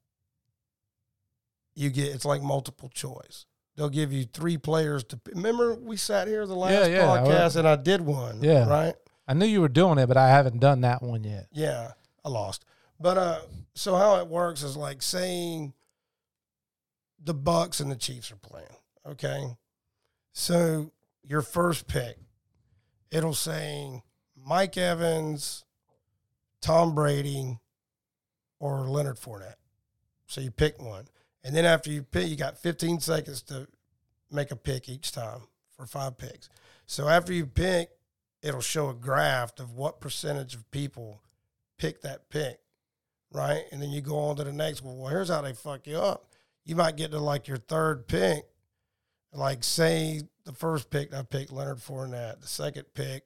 [1.78, 3.46] you get it's like multiple choice
[3.78, 5.20] they'll give you three players to.
[5.32, 8.42] Remember, we sat here the last Yeah, yeah, I podcast and I did one.
[8.42, 8.68] Yeah.
[8.68, 8.94] right.
[9.26, 11.46] I knew you were doing it, but I haven't done that one yet.
[11.52, 11.92] Yeah,
[12.24, 12.64] I lost.
[12.98, 13.40] But uh,
[13.74, 15.74] so how it works is like saying
[17.22, 18.66] the Bucs and the Chiefs are playing.
[19.06, 19.44] Okay,
[20.32, 22.16] so your first pick,
[23.10, 24.02] it'll say
[24.36, 25.64] Mike Evans,
[26.60, 27.58] Tom Brady,
[28.58, 29.54] or Leonard Fournette.
[30.26, 31.06] So you pick one,
[31.44, 33.68] and then after you pick, you got 15 seconds to
[34.30, 35.42] make a pick each time
[35.76, 36.48] for five picks.
[36.86, 37.90] So after you pick,
[38.42, 41.22] it'll show a graph of what percentage of people
[41.78, 42.60] pick that pick,
[43.32, 43.64] right?
[43.72, 44.98] And then you go on to the next one.
[44.98, 46.26] Well, here's how they fuck you up.
[46.64, 48.44] You might get to like your third pick,
[49.32, 53.24] like say the first pick I picked Leonard Fournette, the second pick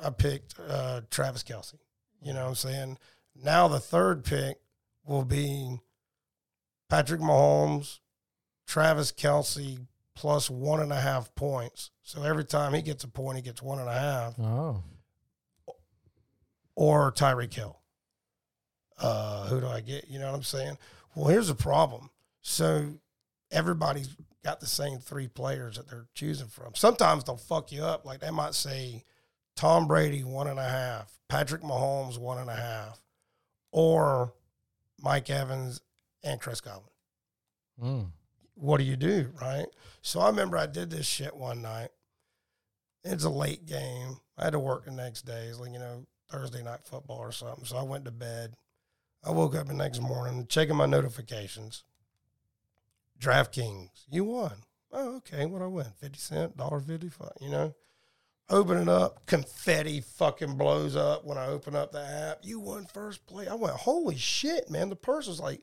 [0.00, 1.74] I picked uh, Travis Kelce.
[2.22, 2.98] You know what I'm saying?
[3.42, 4.58] Now the third pick
[5.04, 5.78] will be
[6.88, 7.98] Patrick Mahomes,
[8.66, 11.90] Travis Kelce plus one and a half points.
[12.02, 14.82] So every time he gets a point, he gets one and a half Oh,
[16.74, 17.78] or Tyreek Hill.
[19.00, 20.08] Uh, who do I get?
[20.08, 20.76] You know what I'm saying?
[21.14, 22.10] Well, here's the problem.
[22.40, 22.94] So
[23.50, 26.74] everybody's got the same three players that they're choosing from.
[26.74, 28.04] Sometimes they'll fuck you up.
[28.04, 29.04] Like they might say
[29.56, 33.00] Tom Brady one and a half, Patrick Mahomes one and a half,
[33.70, 34.32] or
[35.00, 35.80] Mike Evans
[36.28, 36.90] and Chris Godwin
[37.82, 38.06] mm.
[38.54, 39.66] what do you do, right?
[40.02, 41.90] So I remember I did this shit one night.
[43.04, 44.18] It's a late game.
[44.36, 45.46] I had to work the next day.
[45.46, 47.64] It's like, you know, Thursday night football or something.
[47.64, 48.54] So I went to bed.
[49.24, 51.84] I woke up the next morning, checking my notifications.
[53.20, 54.52] DraftKings, you won.
[54.92, 55.46] Oh, okay.
[55.46, 55.86] What I win?
[56.00, 57.74] 50 cent, $1.55, you know?
[58.50, 62.38] Open it up, confetti fucking blows up when I open up the app.
[62.42, 63.48] You won first place.
[63.48, 64.88] I went, holy shit, man.
[64.88, 65.60] The purse was like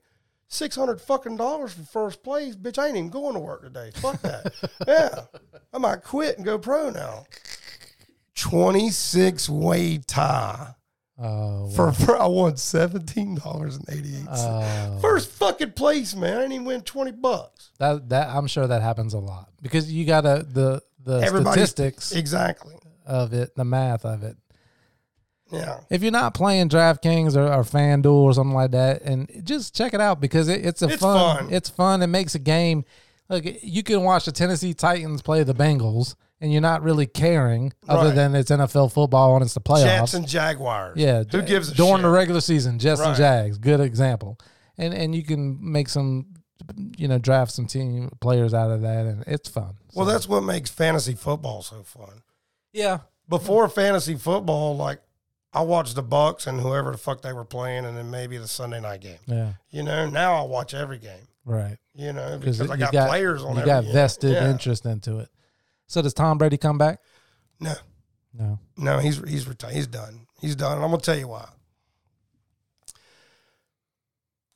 [0.47, 2.55] six hundred fucking dollars for first place.
[2.55, 3.91] Bitch, I ain't even going to work today.
[3.95, 4.53] Fuck that.
[4.87, 5.41] yeah.
[5.73, 7.25] I might quit and go pro now.
[8.35, 10.75] 26 way tie.
[11.17, 11.91] Oh, For, wow.
[11.93, 14.41] for I won seventeen dollars and eighty eight cents.
[14.45, 14.99] Oh.
[15.01, 16.33] First fucking place, man.
[16.37, 17.71] I didn't even win twenty bucks.
[17.79, 21.69] that that I'm sure that happens a lot because you got to the the Everybody's-
[21.69, 22.75] statistics Exactly.
[23.05, 24.35] of it, the math of it.
[25.51, 25.79] Yeah.
[25.89, 29.93] If you're not playing DraftKings or, or FanDuel or something like that, and just check
[29.93, 31.53] it out because it, it's a It's fun, fun.
[31.53, 32.01] It's fun.
[32.01, 32.83] It makes a game.
[33.29, 37.73] Look, you can watch the Tennessee Titans play the Bengals, and you're not really caring,
[37.87, 38.15] other Right.
[38.15, 39.83] than it's NFL football and it's the playoffs.
[39.83, 40.97] Jets and Jaguars.
[40.97, 42.01] Yeah, Who gives a during shit?
[42.03, 42.77] the regular season?
[42.79, 44.37] Jets and Jags, good example.
[44.77, 46.25] And and you can make some,
[46.97, 49.75] you know, draft some team players out of that, and it's fun.
[49.93, 52.21] well, So, that's what makes fantasy football so fun.
[52.73, 54.99] yeah, Before fantasy football, like
[55.55, 58.47] I watched the Bucs and whoever the fuck they were playing, and then maybe the
[58.47, 59.19] Sunday night game.
[59.25, 61.27] yeah, You know, now I watch every game.
[61.45, 61.77] right.
[61.93, 63.53] You know, Because I got, got- players on.
[63.55, 63.93] You every got game.
[63.93, 64.51] vested Yeah.
[64.51, 65.29] interest into it.
[65.87, 66.99] So does Tom Brady come back?
[67.59, 67.73] No,
[68.33, 68.59] No.
[68.75, 69.73] no, he's he's retired.
[69.75, 70.27] He's done.
[70.41, 70.73] He's done.
[70.73, 71.47] And I'm gonna tell you why.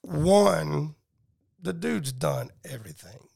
[0.01, 0.95] One,
[1.61, 3.27] the dude's done everything.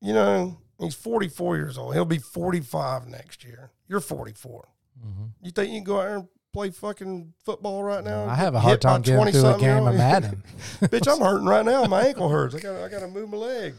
[0.00, 1.94] You know, he's 44 years old.
[1.94, 3.70] He'll be 45 next year.
[3.88, 4.68] You're 44.
[5.04, 5.24] Mm-hmm.
[5.42, 8.26] You think you can go out there and play fucking football right now?
[8.26, 9.94] I have a hard time getting through a 20-something game of?
[9.98, 10.42] Madden.
[10.80, 11.84] Bitch, I'm hurting right now.
[11.84, 12.54] My ankle hurts.
[12.54, 13.74] I got I got to move my leg.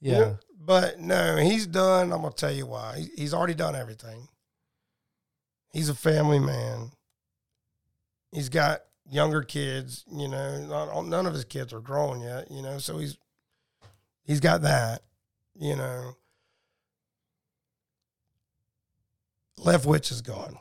[0.00, 0.18] yeah.
[0.18, 0.34] Yeah.
[0.64, 2.12] But no, he's done.
[2.12, 3.04] I'm gonna tell you why.
[3.16, 4.28] He's already done everything.
[5.72, 6.92] He's a family man.
[8.30, 10.04] He's got younger kids.
[10.10, 12.48] You know, not, none of his kids are grown yet.
[12.50, 13.18] You know, so he's
[14.24, 15.02] he's got that.
[15.58, 16.12] You know,
[19.58, 20.58] left Leftwich is gone.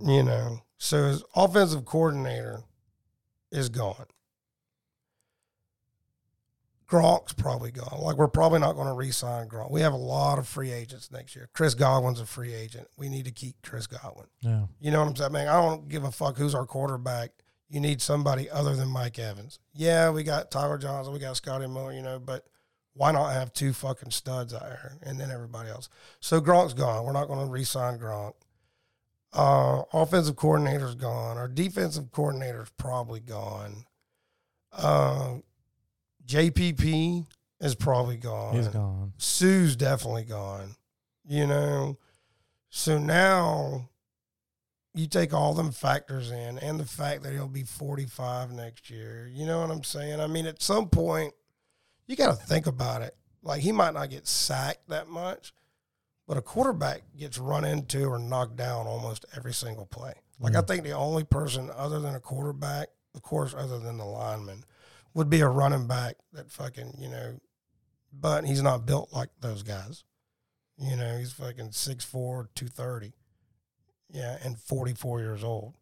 [0.00, 2.62] You know, so his offensive coordinator
[3.50, 4.06] is gone.
[6.88, 8.00] Gronk's probably gone.
[8.00, 9.70] Like we're probably not going to re-sign Gronk.
[9.70, 11.50] We have a lot of free agents next year.
[11.52, 12.88] Chris Godwin's a free agent.
[12.96, 14.26] We need to keep Chris Godwin.
[14.40, 14.62] Yeah.
[14.80, 15.32] You know what I'm saying?
[15.32, 17.32] Man, I don't give a fuck who's our quarterback.
[17.68, 19.58] You need somebody other than Mike Evans.
[19.74, 22.46] Yeah, we got Tyler Johnson, we got Scotty Miller, you know, but
[22.94, 25.90] why not have two fucking studs out there and then everybody else?
[26.20, 27.04] So Gronk's gone.
[27.04, 28.32] We're not going to re-sign Gronk.
[29.32, 31.36] Uh, offensive coordinator's gone.
[31.36, 33.84] Our defensive coordinator's probably gone.
[34.72, 35.36] Uh,
[36.26, 37.26] JPP
[37.60, 38.54] is probably gone.
[38.54, 39.12] He's gone.
[39.18, 40.76] Suh's definitely gone.
[41.26, 41.98] You know,
[42.70, 43.90] so now
[44.94, 48.88] you take all them factors in, and the fact that he'll be forty five next
[48.88, 49.30] year.
[49.30, 50.20] You know what I'm saying?
[50.20, 51.34] I mean, at some point,
[52.06, 53.14] you got to think about it.
[53.42, 55.52] Like he might not get sacked that much,
[56.28, 60.14] but a quarterback gets run into or knocked down almost every single play.
[60.38, 60.66] Like I Mhm.
[60.68, 64.64] think the only person other than a quarterback, of course, other than the lineman,
[65.14, 67.40] would be a running back that fucking you know
[68.12, 70.04] but he's not built like those guys.
[70.78, 73.12] You know, he's fucking 6'4", 230.
[74.10, 75.74] Yeah, and 44 years old.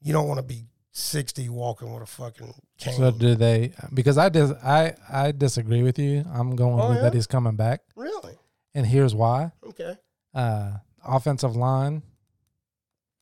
[0.00, 2.94] You don't want to be 60 walking with a fucking cane.
[2.96, 3.72] So do they?
[3.94, 6.24] Because I dis, I I disagree with you.
[6.32, 7.02] I'm going Oh, with yeah?
[7.04, 8.37] that he's coming back, really?
[8.74, 9.52] And here's why.
[9.66, 9.96] Okay.
[10.34, 10.72] Uh,
[11.04, 12.02] offensive line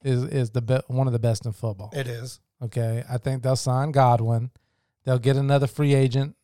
[0.02, 1.90] is is the be- one of the best in football.
[1.92, 2.40] It is.
[2.62, 4.50] Okay, I think they'll sign Godwin.
[5.04, 6.36] They'll get another free agent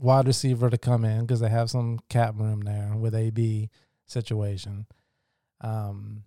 [0.00, 3.70] wide receiver to come in because they have some cap room there with AB
[4.06, 4.86] situation.
[5.60, 6.24] Um,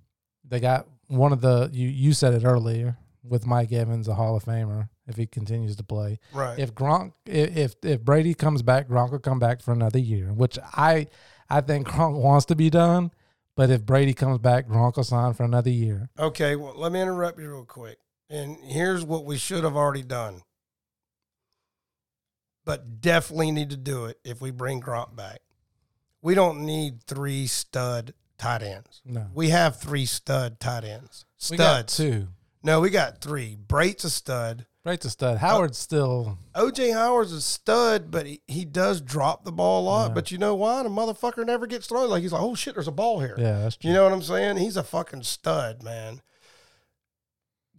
[0.47, 4.35] they got one of the you you said it earlier with Mike Evans, a Hall
[4.35, 6.19] of Famer, if he continues to play.
[6.33, 6.57] Right.
[6.57, 10.33] If Gronk, if if, if Brady comes back, Gronk will come back for another year,
[10.33, 11.07] which I
[11.51, 13.11] I think Gronk wants to be done.
[13.55, 16.09] But if Brady comes back, Gronk will sign for another year.
[16.17, 17.97] Okay, well, let me interrupt you real quick.
[18.29, 20.41] And here's what we should have already done.
[22.63, 25.39] But definitely need to do it if we bring Gronk back.
[26.21, 29.01] We don't need three stud tight ends.
[29.03, 31.25] No, We have three stud tight ends.
[31.49, 31.97] we got Studs.
[31.97, 32.27] two.
[32.63, 33.55] No, we got three.
[33.55, 34.65] Brate's a stud.
[34.83, 35.37] Brate's a stud.
[35.37, 40.07] Howard's still OJ Howard's a stud, but he, he does drop the ball a lot.
[40.09, 40.13] Yeah.
[40.15, 40.81] But you know why?
[40.83, 42.09] The motherfucker never gets thrown.
[42.09, 43.35] Like he's like, oh shit, there's a ball here.
[43.37, 43.89] yeah, that's true.
[43.89, 44.57] You know what I'm saying?
[44.57, 46.21] He's a fucking stud, man.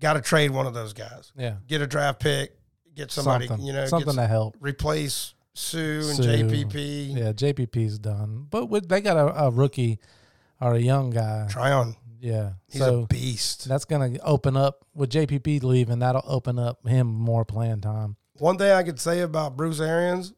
[0.01, 1.33] Got to trade one of those guys.
[1.37, 2.57] yeah, Get a draft pick.
[2.95, 3.47] Get somebody.
[3.47, 4.57] something, You know, something to help.
[4.61, 6.23] replace Suh and Suh.
[6.23, 7.17] JPP.
[7.17, 9.99] Yeah, JPP's done, but with, they got a, a rookie
[10.61, 11.47] or a young guy.
[11.51, 11.97] Tryon.
[12.23, 13.69] Yeah, He's so a beast.
[13.69, 15.99] that's gonna open up with JPP leaving.
[15.99, 18.15] That'll open up him more playing time.
[18.35, 20.33] One thing I could say about Bruce Arians,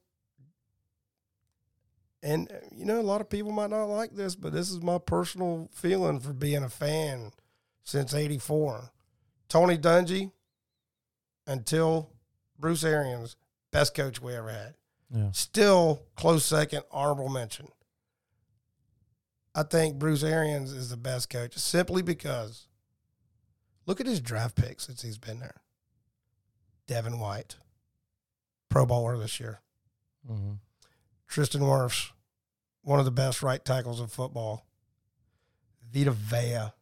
[2.23, 4.81] and uh, you know, a lot of people might not like this, but this is
[4.81, 7.33] my personal feeling for being a fan
[7.85, 8.91] since '84.
[9.51, 10.33] Tony Dungy,
[11.47, 12.11] until
[12.59, 13.37] Bruce Arians,
[13.73, 14.75] best coach we ever had.
[15.15, 17.69] Yeah, Still close second, honorable mention.
[19.55, 22.67] I think Bruce Arians is the best coach simply because
[23.87, 25.61] look at his draft picks since he's been there.
[26.87, 27.57] Devin White,
[28.69, 29.61] Pro Bowler this year.
[30.27, 30.55] hmm
[31.29, 32.11] Tristan Wirfs,
[32.83, 34.67] one of the best right tackles in football.
[35.93, 36.73] Vita Vea,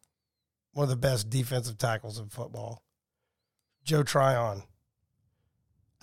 [0.73, 2.83] one of the best defensive tackles in football.
[3.85, 4.63] Joe Tryon,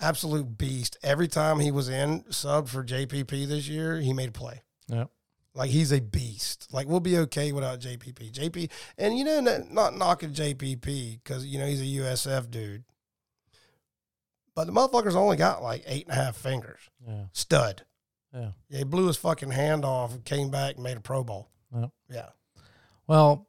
[0.00, 0.96] absolute beast.
[1.02, 4.62] Every time he was in sub for JPP this year, he made a play.
[4.88, 5.10] Yep.
[5.54, 6.68] Like he's a beast.
[6.72, 8.32] Like we'll be okay without JPP.
[8.32, 12.84] JP, and you know, n- not knocking JPP because you know he's a USF dude,
[14.54, 16.80] but the motherfucker's only got like eight and a half fingers.
[17.06, 17.82] yeah, Stud.
[18.32, 18.50] yeah.
[18.68, 21.48] Yeah, he blew his fucking hand off and came back and made a Pro Bowl.
[21.74, 21.90] Yep.
[22.10, 22.28] Yeah.
[23.08, 23.48] Well,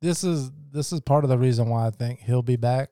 [0.00, 2.90] this is this is part of the reason why I think he'll be back.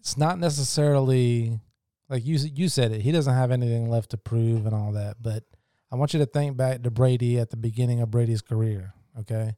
[0.00, 1.60] It's not necessarily
[2.08, 3.02] like you you said it.
[3.02, 5.16] He doesn't have anything left to prove and all that.
[5.20, 5.44] But
[5.90, 8.94] I want you to think back to Brady at the beginning of Brady's career.
[9.18, 9.56] Okay,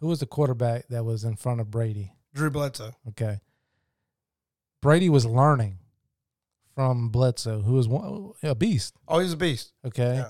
[0.00, 2.12] who was the quarterback that was in front of Brady?
[2.34, 2.92] Drew Bledsoe.
[3.08, 3.40] Okay,
[4.80, 5.78] Brady was learning
[6.74, 8.94] from Bledsoe, who was one, a beast.
[9.08, 9.72] Oh, he's a beast.
[9.84, 10.16] Okay.
[10.16, 10.28] Yeah.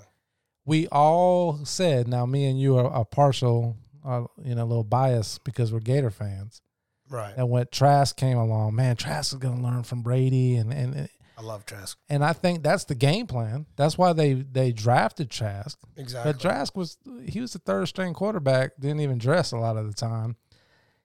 [0.66, 4.84] We all said, now me and you are, are partial, uh, you know, a little
[4.84, 6.62] biased because we're Gator fans.
[7.10, 7.34] Right.
[7.36, 10.56] And when Trask came along, man, Trask is going to learn from Brady.
[10.56, 11.98] And, and, I love Trask.
[12.08, 13.66] and I think that's the game plan.
[13.76, 15.78] That's why they, they drafted Trask.
[15.96, 16.32] Exactly.
[16.32, 19.86] But Trask was, he was the third string quarterback, didn't even dress a lot of
[19.86, 20.36] the time.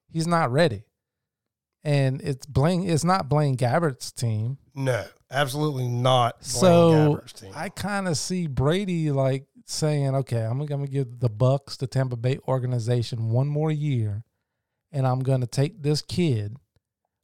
[0.08, 0.84] He's not ready.
[1.84, 4.58] And it's Blaine, it's not Blaine Gabbert's team.
[4.76, 6.40] no, absolutely not.
[6.40, 7.52] Blaine So Gabbert's team.
[7.56, 11.88] I kind of see Brady like saying, "Okay, I'm going to give the Bucs, the
[11.88, 14.24] Tampa Bay organization, one more year,
[14.92, 16.58] and I'm going to take this kid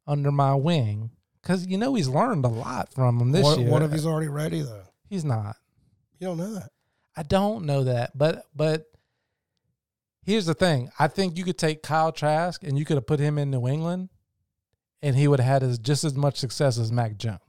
[0.08, 1.10] under my wing
[1.46, 3.70] because you know he's learned a lot from him this what, year.
[3.70, 4.84] what if he's already ready though?
[5.10, 5.56] he's not.
[6.20, 6.72] You don't know that.
[7.16, 8.86] I don't know that, but but
[10.24, 13.20] here's the thing: I think you could take Kyle Trask and you could have put
[13.20, 14.10] him in New England,
[15.02, 17.40] and he would have had as, just as much success as Mac Jones.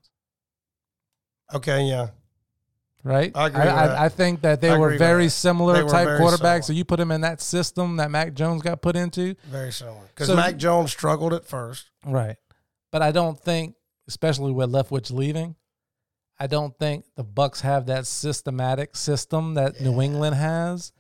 [1.55, 2.09] Okay, yeah.
[3.05, 3.31] right?
[3.35, 3.99] I agree with I, that.
[3.99, 6.39] I think that they I were very similar They type very quarterbacks.
[6.39, 6.63] similar.
[6.63, 10.03] So you put him in that system that Mac Jones got put into, Very similar.
[10.09, 11.91] Because So- Mac Jones struggled at first.
[12.05, 12.37] right?
[12.91, 13.77] But I don't think,
[14.09, 15.57] especially with Leftwich leaving,
[16.39, 20.93] I don't think the Bucs have that systematic system that New England has,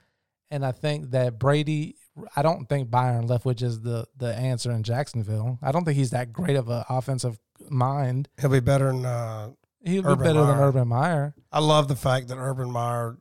[0.50, 1.96] and I think that Brady.
[2.34, 5.58] I don't think Byron Leftwich is the the answer in Jacksonville.
[5.60, 7.38] I don't think he's that great of an offensive
[7.68, 8.28] mind.
[8.40, 9.04] He'll be better than.
[9.04, 9.50] Uh,
[9.84, 11.34] He'll be Urban better than Urban Meyer.
[11.52, 13.18] I love the fact that Urban Meyer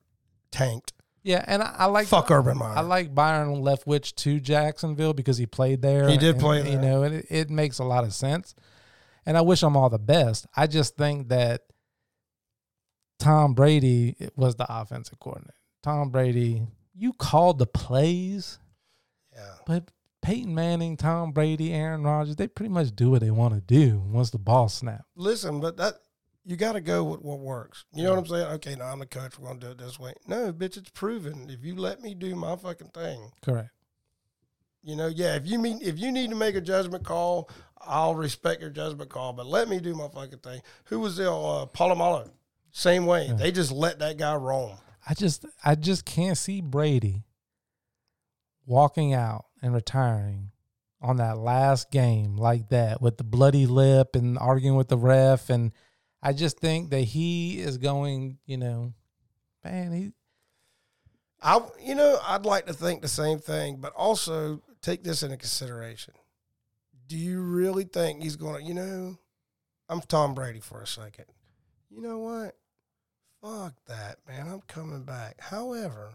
[0.50, 0.94] tanked.
[1.22, 2.78] Yeah, and I, I like Fuck Urban Meyer.
[2.78, 6.08] I like Byron Leftwich to Jacksonville because he played there.
[6.08, 6.82] He did and, play You there.
[6.82, 8.56] know, it, it makes a lot of sense.
[9.26, 10.46] And I wish him all the best.
[10.56, 11.62] I just think that
[13.20, 15.54] Tom Brady was the offensive coordinator.
[15.84, 18.60] Tom Brady, you called the plays,
[19.34, 19.56] Yeah.
[19.66, 19.90] but
[20.22, 24.00] Peyton Manning, Tom Brady, Aaron Rodgers, they pretty much do what they want to do
[24.00, 25.06] once the ball snaps.
[25.16, 25.96] Listen, but that
[26.44, 27.86] you got to go with what works.
[27.94, 28.48] You know what I'm saying?
[28.54, 29.38] Okay, now I'm the coach.
[29.40, 30.14] We're gonna do it this way.
[30.28, 31.50] No, bitch, it's proven.
[31.50, 33.70] If you let me do my fucking thing, Correct.
[34.86, 35.36] You know, yeah.
[35.36, 37.50] If you mean if you need to make a judgment call,
[37.82, 39.34] I'll respect your judgment call.
[39.34, 40.62] But let me do my fucking thing.
[40.86, 42.30] Who was the uh, Polamalu?
[42.72, 43.32] Same way.
[43.36, 44.78] They just let that guy roam.
[45.08, 47.24] I just I just can't see Brady
[48.68, 50.52] walking out and retiring
[51.02, 55.50] on that last game like that with the bloody lip and arguing with the ref
[55.50, 55.72] and
[56.22, 58.94] I just think that he is going, you know,
[59.64, 60.12] man, he
[61.42, 65.36] I, you know, I'd like to think the same thing, but also take this into
[65.36, 66.14] consideration.
[67.08, 69.18] Do you really think he's going to, you know,
[69.90, 71.26] I'm Tom Brady for a second.
[71.90, 72.56] You know what?
[73.42, 74.48] Fuck that, man.
[74.48, 75.40] I'm coming back.
[75.40, 76.14] However,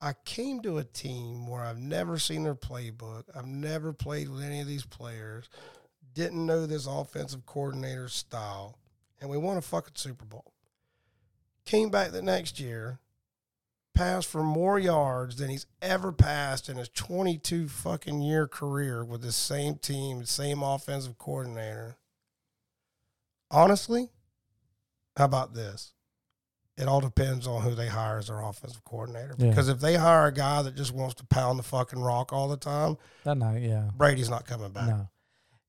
[0.00, 3.24] I came to a team where I've never seen their playbook.
[3.34, 5.50] I've never played with any of these players.
[6.14, 8.78] Didn't know this offensive coordinator style.
[9.20, 10.52] And we won a fucking Super Bowl.
[11.66, 13.00] Came back the next year,
[13.94, 19.22] passed for more yards than he's ever passed in his 22 fucking year career with
[19.22, 21.96] the same team, same offensive coordinator.
[23.50, 24.08] Honestly,
[25.16, 25.92] how about this?
[26.76, 29.34] It all depends on who they hire as their offensive coordinator.
[29.36, 29.50] Yeah.
[29.50, 32.48] Because if they hire a guy that just wants to pound the fucking rock all
[32.48, 33.90] the time, that night, yeah.
[33.96, 34.86] Brady's not coming back.
[34.88, 35.08] No.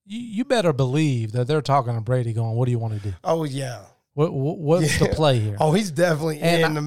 [0.06, 3.10] You you better believe that they're talking to Brady going, What do you want to
[3.10, 3.14] do?
[3.24, 3.82] Oh yeah.
[4.14, 5.08] What, what what's Yeah.
[5.08, 5.58] the play here?
[5.60, 6.82] Oh, he's definitely And in I- the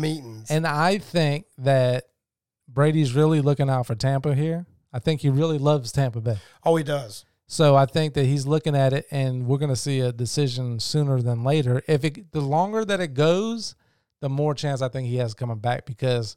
[0.51, 0.57] meetings.
[0.57, 2.05] And I think that
[2.69, 4.67] Brady's really looking out for Tampa here.
[4.93, 6.39] I think he really loves Tampa Bay.
[6.65, 7.25] oh, he does.
[7.47, 10.81] So I think that he's looking at it, and we're going to see a decision
[10.81, 11.83] sooner than later.
[11.87, 13.75] If it, the longer that it goes,
[14.21, 16.37] the more chance I think he has coming back because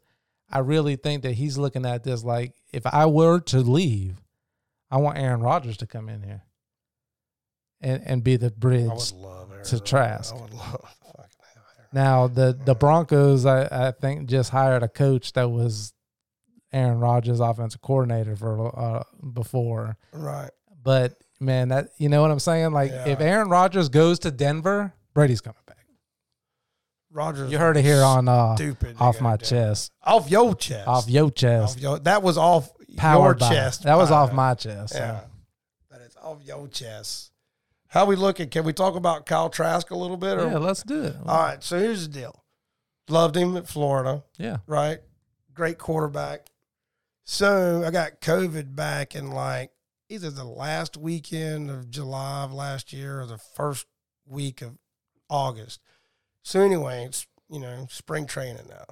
[0.51, 4.21] I really think that he's looking at this like if I were to leave,
[4.91, 6.43] I want Aaron Rodgers to come in here
[7.79, 8.89] and and be the I bridge.
[8.89, 10.33] would love Aaron to Trask.
[10.35, 11.76] I would love to fucking have Aaron.
[11.93, 15.93] Now the the Broncos, I, I think, just hired a coach that was
[16.73, 19.97] Aaron Rodgers' offensive coordinator for uh, before.
[20.11, 20.51] Right.
[20.83, 22.71] But man, that you know what I'm saying?
[22.71, 23.07] Like Yeah.
[23.09, 25.77] if Aaron Rodgers goes to Denver, Brady's coming back.
[27.11, 27.51] Rodgers.
[27.51, 28.97] You heard it here on uh, stupid.
[28.99, 30.87] off my chest, Off your chest.
[30.87, 33.83] off your chest, Off your- that was off powered your by- chest.
[33.83, 34.93] That was off my chest.
[34.93, 35.19] so.
[35.89, 37.31] But it's off your chest.
[37.97, 38.49] How we looking?
[38.49, 40.37] Can we talk about Kyle Trask a little bit?
[40.37, 40.51] Or?
[40.51, 41.15] Yeah, let's do it.
[41.25, 41.63] All right.
[41.63, 42.43] So here's the deal.
[43.09, 44.23] Loved him at Florida.
[44.37, 44.99] Yeah, right?
[45.55, 46.45] Great quarterback.
[47.23, 49.71] So I got COVID back in like
[50.09, 53.87] either the last weekend of July of last year or the first
[54.27, 54.77] week of
[55.27, 55.81] August.
[56.43, 58.85] So anyway, it's you know spring training now.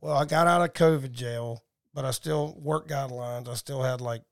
[0.00, 3.48] Well, I got out of COVID jail, but I still work guidelines.
[3.48, 4.22] I still had like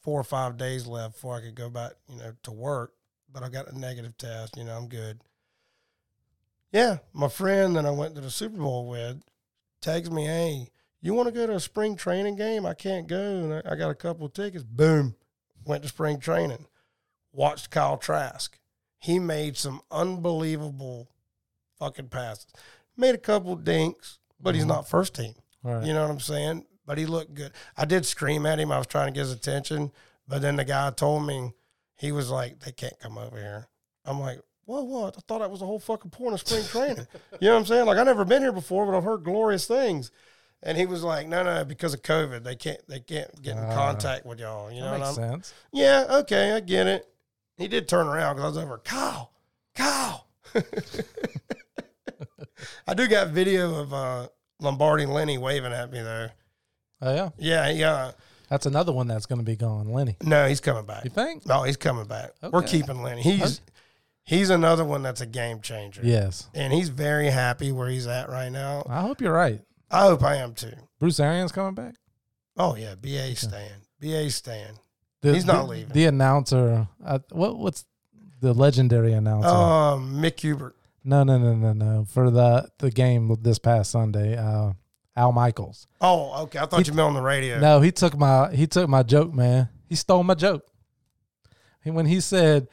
[0.00, 2.94] four or five days left before I could go back, you know, to work.
[3.34, 4.56] But I got a negative test.
[4.56, 5.20] You know, I'm good.
[6.72, 9.22] Yeah, my friend that I went to the Super Bowl with
[9.80, 10.68] tags me, hey,
[11.02, 12.64] you want to go to a spring training game?
[12.64, 13.16] I can't go.
[13.20, 14.64] And I, I got a couple of tickets.
[14.64, 15.14] Boom.
[15.66, 16.66] Went to spring training.
[17.32, 18.58] Watched Kyle Trask.
[18.98, 21.08] He made some unbelievable
[21.78, 22.46] fucking passes.
[22.96, 24.68] Made a couple dinks, but he's Mhm.
[24.68, 25.34] not first team.
[25.62, 25.84] right.
[25.84, 26.66] You know what I'm saying?
[26.86, 27.52] But he looked good.
[27.76, 28.70] I did scream at him.
[28.70, 29.90] I was trying to get his attention.
[30.28, 31.52] But then the guy told me,
[31.96, 33.68] he was like, they can't come over here.
[34.04, 35.16] I'm like, what, what?
[35.16, 37.06] I thought that was the whole fucking point of spring training.
[37.40, 37.86] you know what I'm saying?
[37.86, 40.10] Like, i never been here before, but I've heard glorious things.
[40.62, 43.64] And he was like, no, no, because of COVID, they can't, they can't get in
[43.64, 43.74] Ah.
[43.74, 44.72] contact with y'all.
[44.72, 45.52] You know makes I'm sense.
[45.72, 47.06] yeah, okay, I get it.
[47.58, 49.32] He did turn around because I was over, Kyle,
[49.74, 50.26] Kyle.
[52.86, 54.28] I do got video of uh,
[54.60, 56.28] Lombardi Lenny waving at me though.
[57.02, 58.12] Oh yeah, Yeah, yeah.
[58.48, 59.88] That's another one that's going to be gone.
[59.92, 61.04] Lenny, No, he's coming back.
[61.04, 61.46] you think?
[61.46, 62.32] No, he's coming back.
[62.50, 63.22] We're keeping Lenny.
[63.22, 63.60] He's
[64.24, 66.00] he's another one that's a game changer.
[66.04, 66.48] Yes.
[66.54, 68.84] And he's very happy where he's at right now.
[68.88, 69.60] I hope you're right.
[69.90, 70.72] I hope I am too.
[70.98, 71.94] Bruce Arians coming back.
[72.56, 73.70] Oh yeah, BA Stan.
[74.00, 74.74] BA Stan.
[75.22, 75.92] The- He's not the- leaving.
[75.92, 77.84] The announcer, uh, what what's
[78.40, 79.48] the legendary announcer?
[79.48, 80.76] Um, Mick Hubert.
[81.02, 82.04] no, no, no, no, no.
[82.04, 84.72] For the the game this past Sunday, uh,
[85.16, 85.86] Al Michaels.
[86.00, 86.58] Oh, okay.
[86.58, 87.60] I thought He- you meant on the radio.
[87.60, 89.68] No, he took my he took my joke, man.
[89.88, 90.66] He stole my joke.
[91.84, 92.66] He, when he said,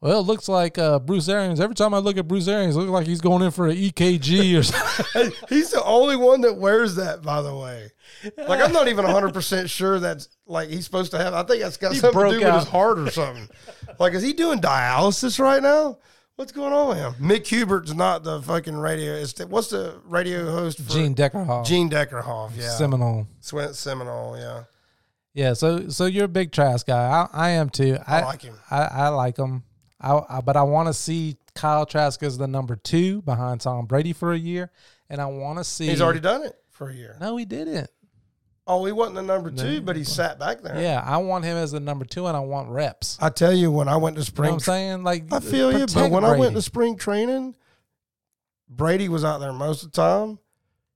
[0.00, 1.60] "Well, it looks like uh, Bruce Arians.
[1.60, 3.76] Every time I look at Bruce Arians, it looks like he's going in for an
[3.76, 7.90] EKG or something." He's the only one that wears that, by the way.
[8.36, 11.32] Like I'm not even 100 percent sure that's like he's supposed to have.
[11.34, 13.48] I think that's got He something to do with his heart or something.
[13.98, 15.98] like, is he doing dialysis right now?
[16.38, 17.14] What's going on with him?
[17.14, 19.14] Mick Hubert's not the fucking radio.
[19.14, 20.78] It's the, what's the radio host?
[20.78, 22.52] For Gene Deckerhoff, Gene Deckerhoff.
[22.56, 22.68] Yeah.
[22.68, 23.26] Seminole.
[23.42, 24.38] Swent Seminole.
[24.38, 24.62] Yeah.
[25.34, 26.94] Yeah, so so you're a big Trask guy.
[26.96, 27.98] I, I am too.
[28.06, 28.54] I, I like him.
[28.70, 29.64] I, I like him.
[30.00, 33.86] I, I but I want to see Kyle Trask as the number two behind Tom
[33.86, 34.70] Brady for a year,
[35.10, 35.88] and I want to see.
[35.88, 37.16] He's already done it for a year.
[37.20, 37.90] No, he didn't.
[38.68, 39.62] Oh, he wasn't the number No.
[39.62, 40.78] two, but he sat back there.
[40.78, 43.16] Yeah, I want him as the number two, and I want reps.
[43.18, 45.04] I tell you, when I went to You know spring what I'm saying?
[45.04, 47.56] Like I feel you, but when I went to spring training,
[48.68, 50.38] Brady was out there most of the time.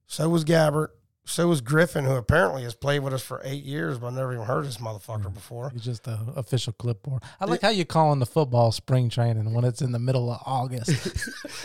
[0.06, 0.88] So was Gabbert.
[1.24, 4.34] So was Griffin, who apparently has played with us for eight years, but I never
[4.34, 5.34] even heard this motherfucker mm.
[5.34, 5.70] before.
[5.70, 7.22] He's just a official clipboard.
[7.40, 10.40] I like how you're calling the football spring training when it's in the middle of
[10.44, 10.90] August.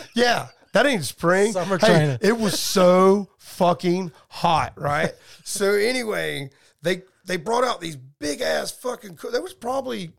[0.14, 0.48] Yeah,
[0.82, 1.52] that ain't spring.
[1.52, 2.18] Summer Hey, training.
[2.20, 5.12] It was so fucking hot, right?
[5.44, 6.50] so anyway,
[6.82, 9.18] they they brought out these big ass fucking.
[9.32, 10.10] There was probably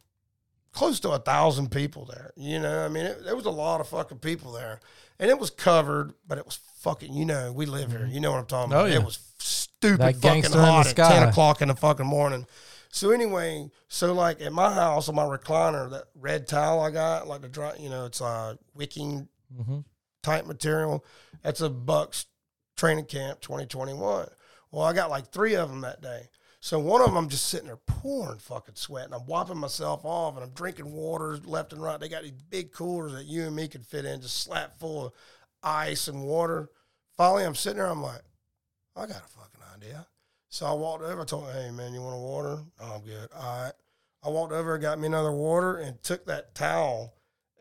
[0.71, 2.31] close to a thousand people there.
[2.35, 4.79] You know, I mean, it, there was a lot of fucking people there,
[5.19, 7.13] and it was covered, but it was fucking.
[7.13, 8.07] You know, we live here.
[8.11, 8.77] You know what I'm talking about?
[8.77, 8.91] Oh, about?
[8.93, 8.99] yeah.
[8.99, 11.07] It was stupid That fucking gangster in the hot at sky.
[11.09, 12.45] ten o'clock in the fucking morning.
[12.91, 17.27] So anyway, so like at my house on my recliner, that red towel I got,
[17.27, 19.79] like the dry, you know, it's uh wicking hmm
[20.23, 21.03] type material.
[21.43, 22.25] That's a Bucs
[22.77, 24.27] training camp 2021.
[24.71, 26.29] Well, I got like three of them that day.
[26.61, 30.01] So one of them, I'm just sitting there pouring fucking sweat, and I'm wiping myself
[30.03, 31.99] off, and I'm drinking water left and right.
[31.99, 35.05] They got these big coolers that you and me could fit in, just slap full
[35.05, 35.13] of
[35.63, 36.69] ice and water.
[37.15, 37.87] Finally, I'm sitting there.
[37.87, 38.21] I'm like,
[38.95, 40.05] I got a fucking idea.
[40.49, 41.21] So I walked over.
[41.21, 43.29] I told him, "Hey man, you want a water?" "Oh, I'm good.
[43.33, 43.73] All right.
[44.23, 47.13] I walked over, got me another water, and took that towel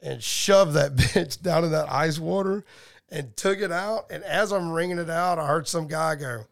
[0.03, 2.65] and shoved that bitch down in that ice water
[3.09, 4.11] and took it out.
[4.11, 6.45] And as I'm wringing it out, I heard some guy go,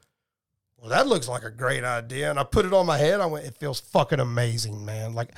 [0.79, 2.31] Well, that looks like a great idea.
[2.31, 3.21] And I put it on my head.
[3.21, 5.15] I went, It feels fucking amazing, man.
[5.15, 5.31] Like,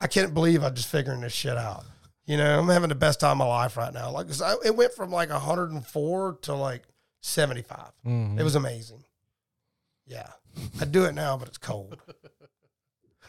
[0.00, 1.84] I can't believe I'm just figuring this shit out.
[2.26, 4.10] You know, I'm having the best time of my life right now.
[4.10, 6.82] Like, I, it went from like 104 to like
[7.22, 7.78] 75.
[8.04, 9.02] hmm It was amazing.
[10.06, 10.28] Yeah.
[10.80, 11.96] I do it now, but it's cold.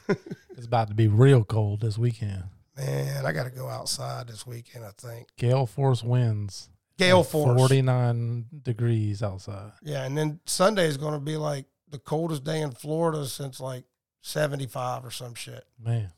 [0.58, 2.44] It's about to be real cold this weekend.
[2.80, 5.28] Man, I got to go outside this weekend, I think.
[5.38, 6.70] Gale force winds.
[6.98, 7.58] Gale Like force.
[7.60, 9.72] 49 degrees outside.
[9.84, 13.60] Yeah, and then Sunday is going to be like the coldest day in Florida since
[13.60, 13.84] like
[14.22, 15.64] 75 or some shit.
[15.84, 16.12] Man.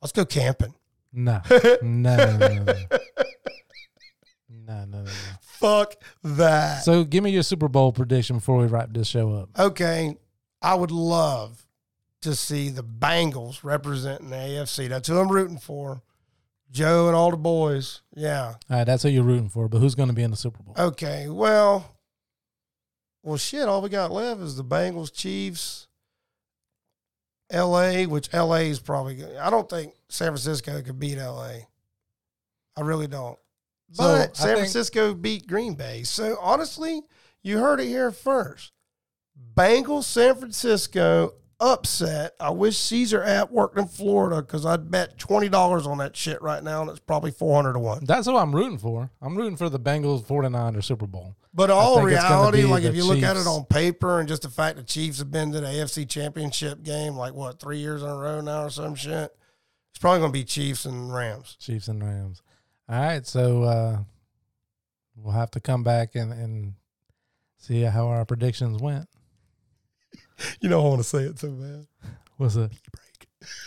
[0.00, 0.74] Let's go camping.
[1.12, 1.40] No,
[1.82, 2.64] no, no, no.
[2.64, 2.74] No,
[4.48, 5.10] no, no, no.
[5.42, 6.84] Fuck that.
[6.84, 9.48] So give me your Super Bowl prediction before we wrap this show up.
[9.58, 10.16] okay,
[10.62, 11.66] I would love
[12.22, 14.88] to see the Bengals representing the AFC.
[14.88, 16.02] That's who I'm rooting for.
[16.70, 18.02] Joe and all the boys.
[18.14, 18.54] Yeah.
[18.70, 20.62] All right, that's who you're rooting for, but who's going to be in the Super
[20.62, 20.74] Bowl?
[20.78, 21.96] Okay, well,
[23.22, 23.68] well, shit.
[23.68, 25.88] All we got left is the Bengals, Chiefs,
[27.50, 28.68] L.A., which L.A.
[28.68, 29.16] is probably.
[29.16, 29.36] good.
[29.36, 31.66] I don't think San Francisco could beat L.A.
[32.76, 33.38] I really don't.
[33.96, 36.04] But I San Francisco beat Green Bay.
[36.04, 37.02] So honestly,
[37.42, 38.72] you heard it here first.
[39.54, 42.34] Bengals, San Francisco upset.
[42.40, 46.40] I wish Caesar app worked in Florida because I'd bet twenty dollars on that shit
[46.42, 48.04] right now, and it's probably four hundred to one.
[48.04, 49.10] That's who I'm rooting for.
[49.20, 51.36] I'm rooting for the Bengals 49er Super Bowl.
[51.52, 54.48] But all gonna reality, like if you look at it on paper and just the
[54.48, 58.08] fact the Chiefs have been to the AFC Championship game, like what three years in
[58.08, 59.36] a row now or some shit,
[59.90, 61.56] it's probably going to be Chiefs and Rams.
[61.58, 62.42] Chiefs and Rams.
[62.88, 63.98] All right, so uh,
[65.16, 66.74] we'll have to come back and, and
[67.56, 69.08] see how our predictions went.
[70.60, 72.10] You know, I want to say it too bad.
[72.36, 72.70] What's it?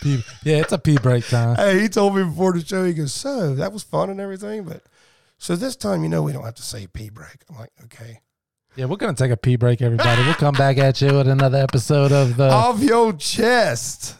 [0.02, 1.56] Pee, yeah, it's a pee break time.
[1.58, 4.64] Hey, he told me before the show, he goes, "So that was fun and everything,
[4.64, 4.82] but
[5.38, 8.20] so this time, you know, we don't have to say pee break." I'm like, "Okay."
[8.76, 10.22] Yeah, we're gonna take a pee break, everybody.
[10.22, 14.16] We'll come back at you with another episode of the Off your chest.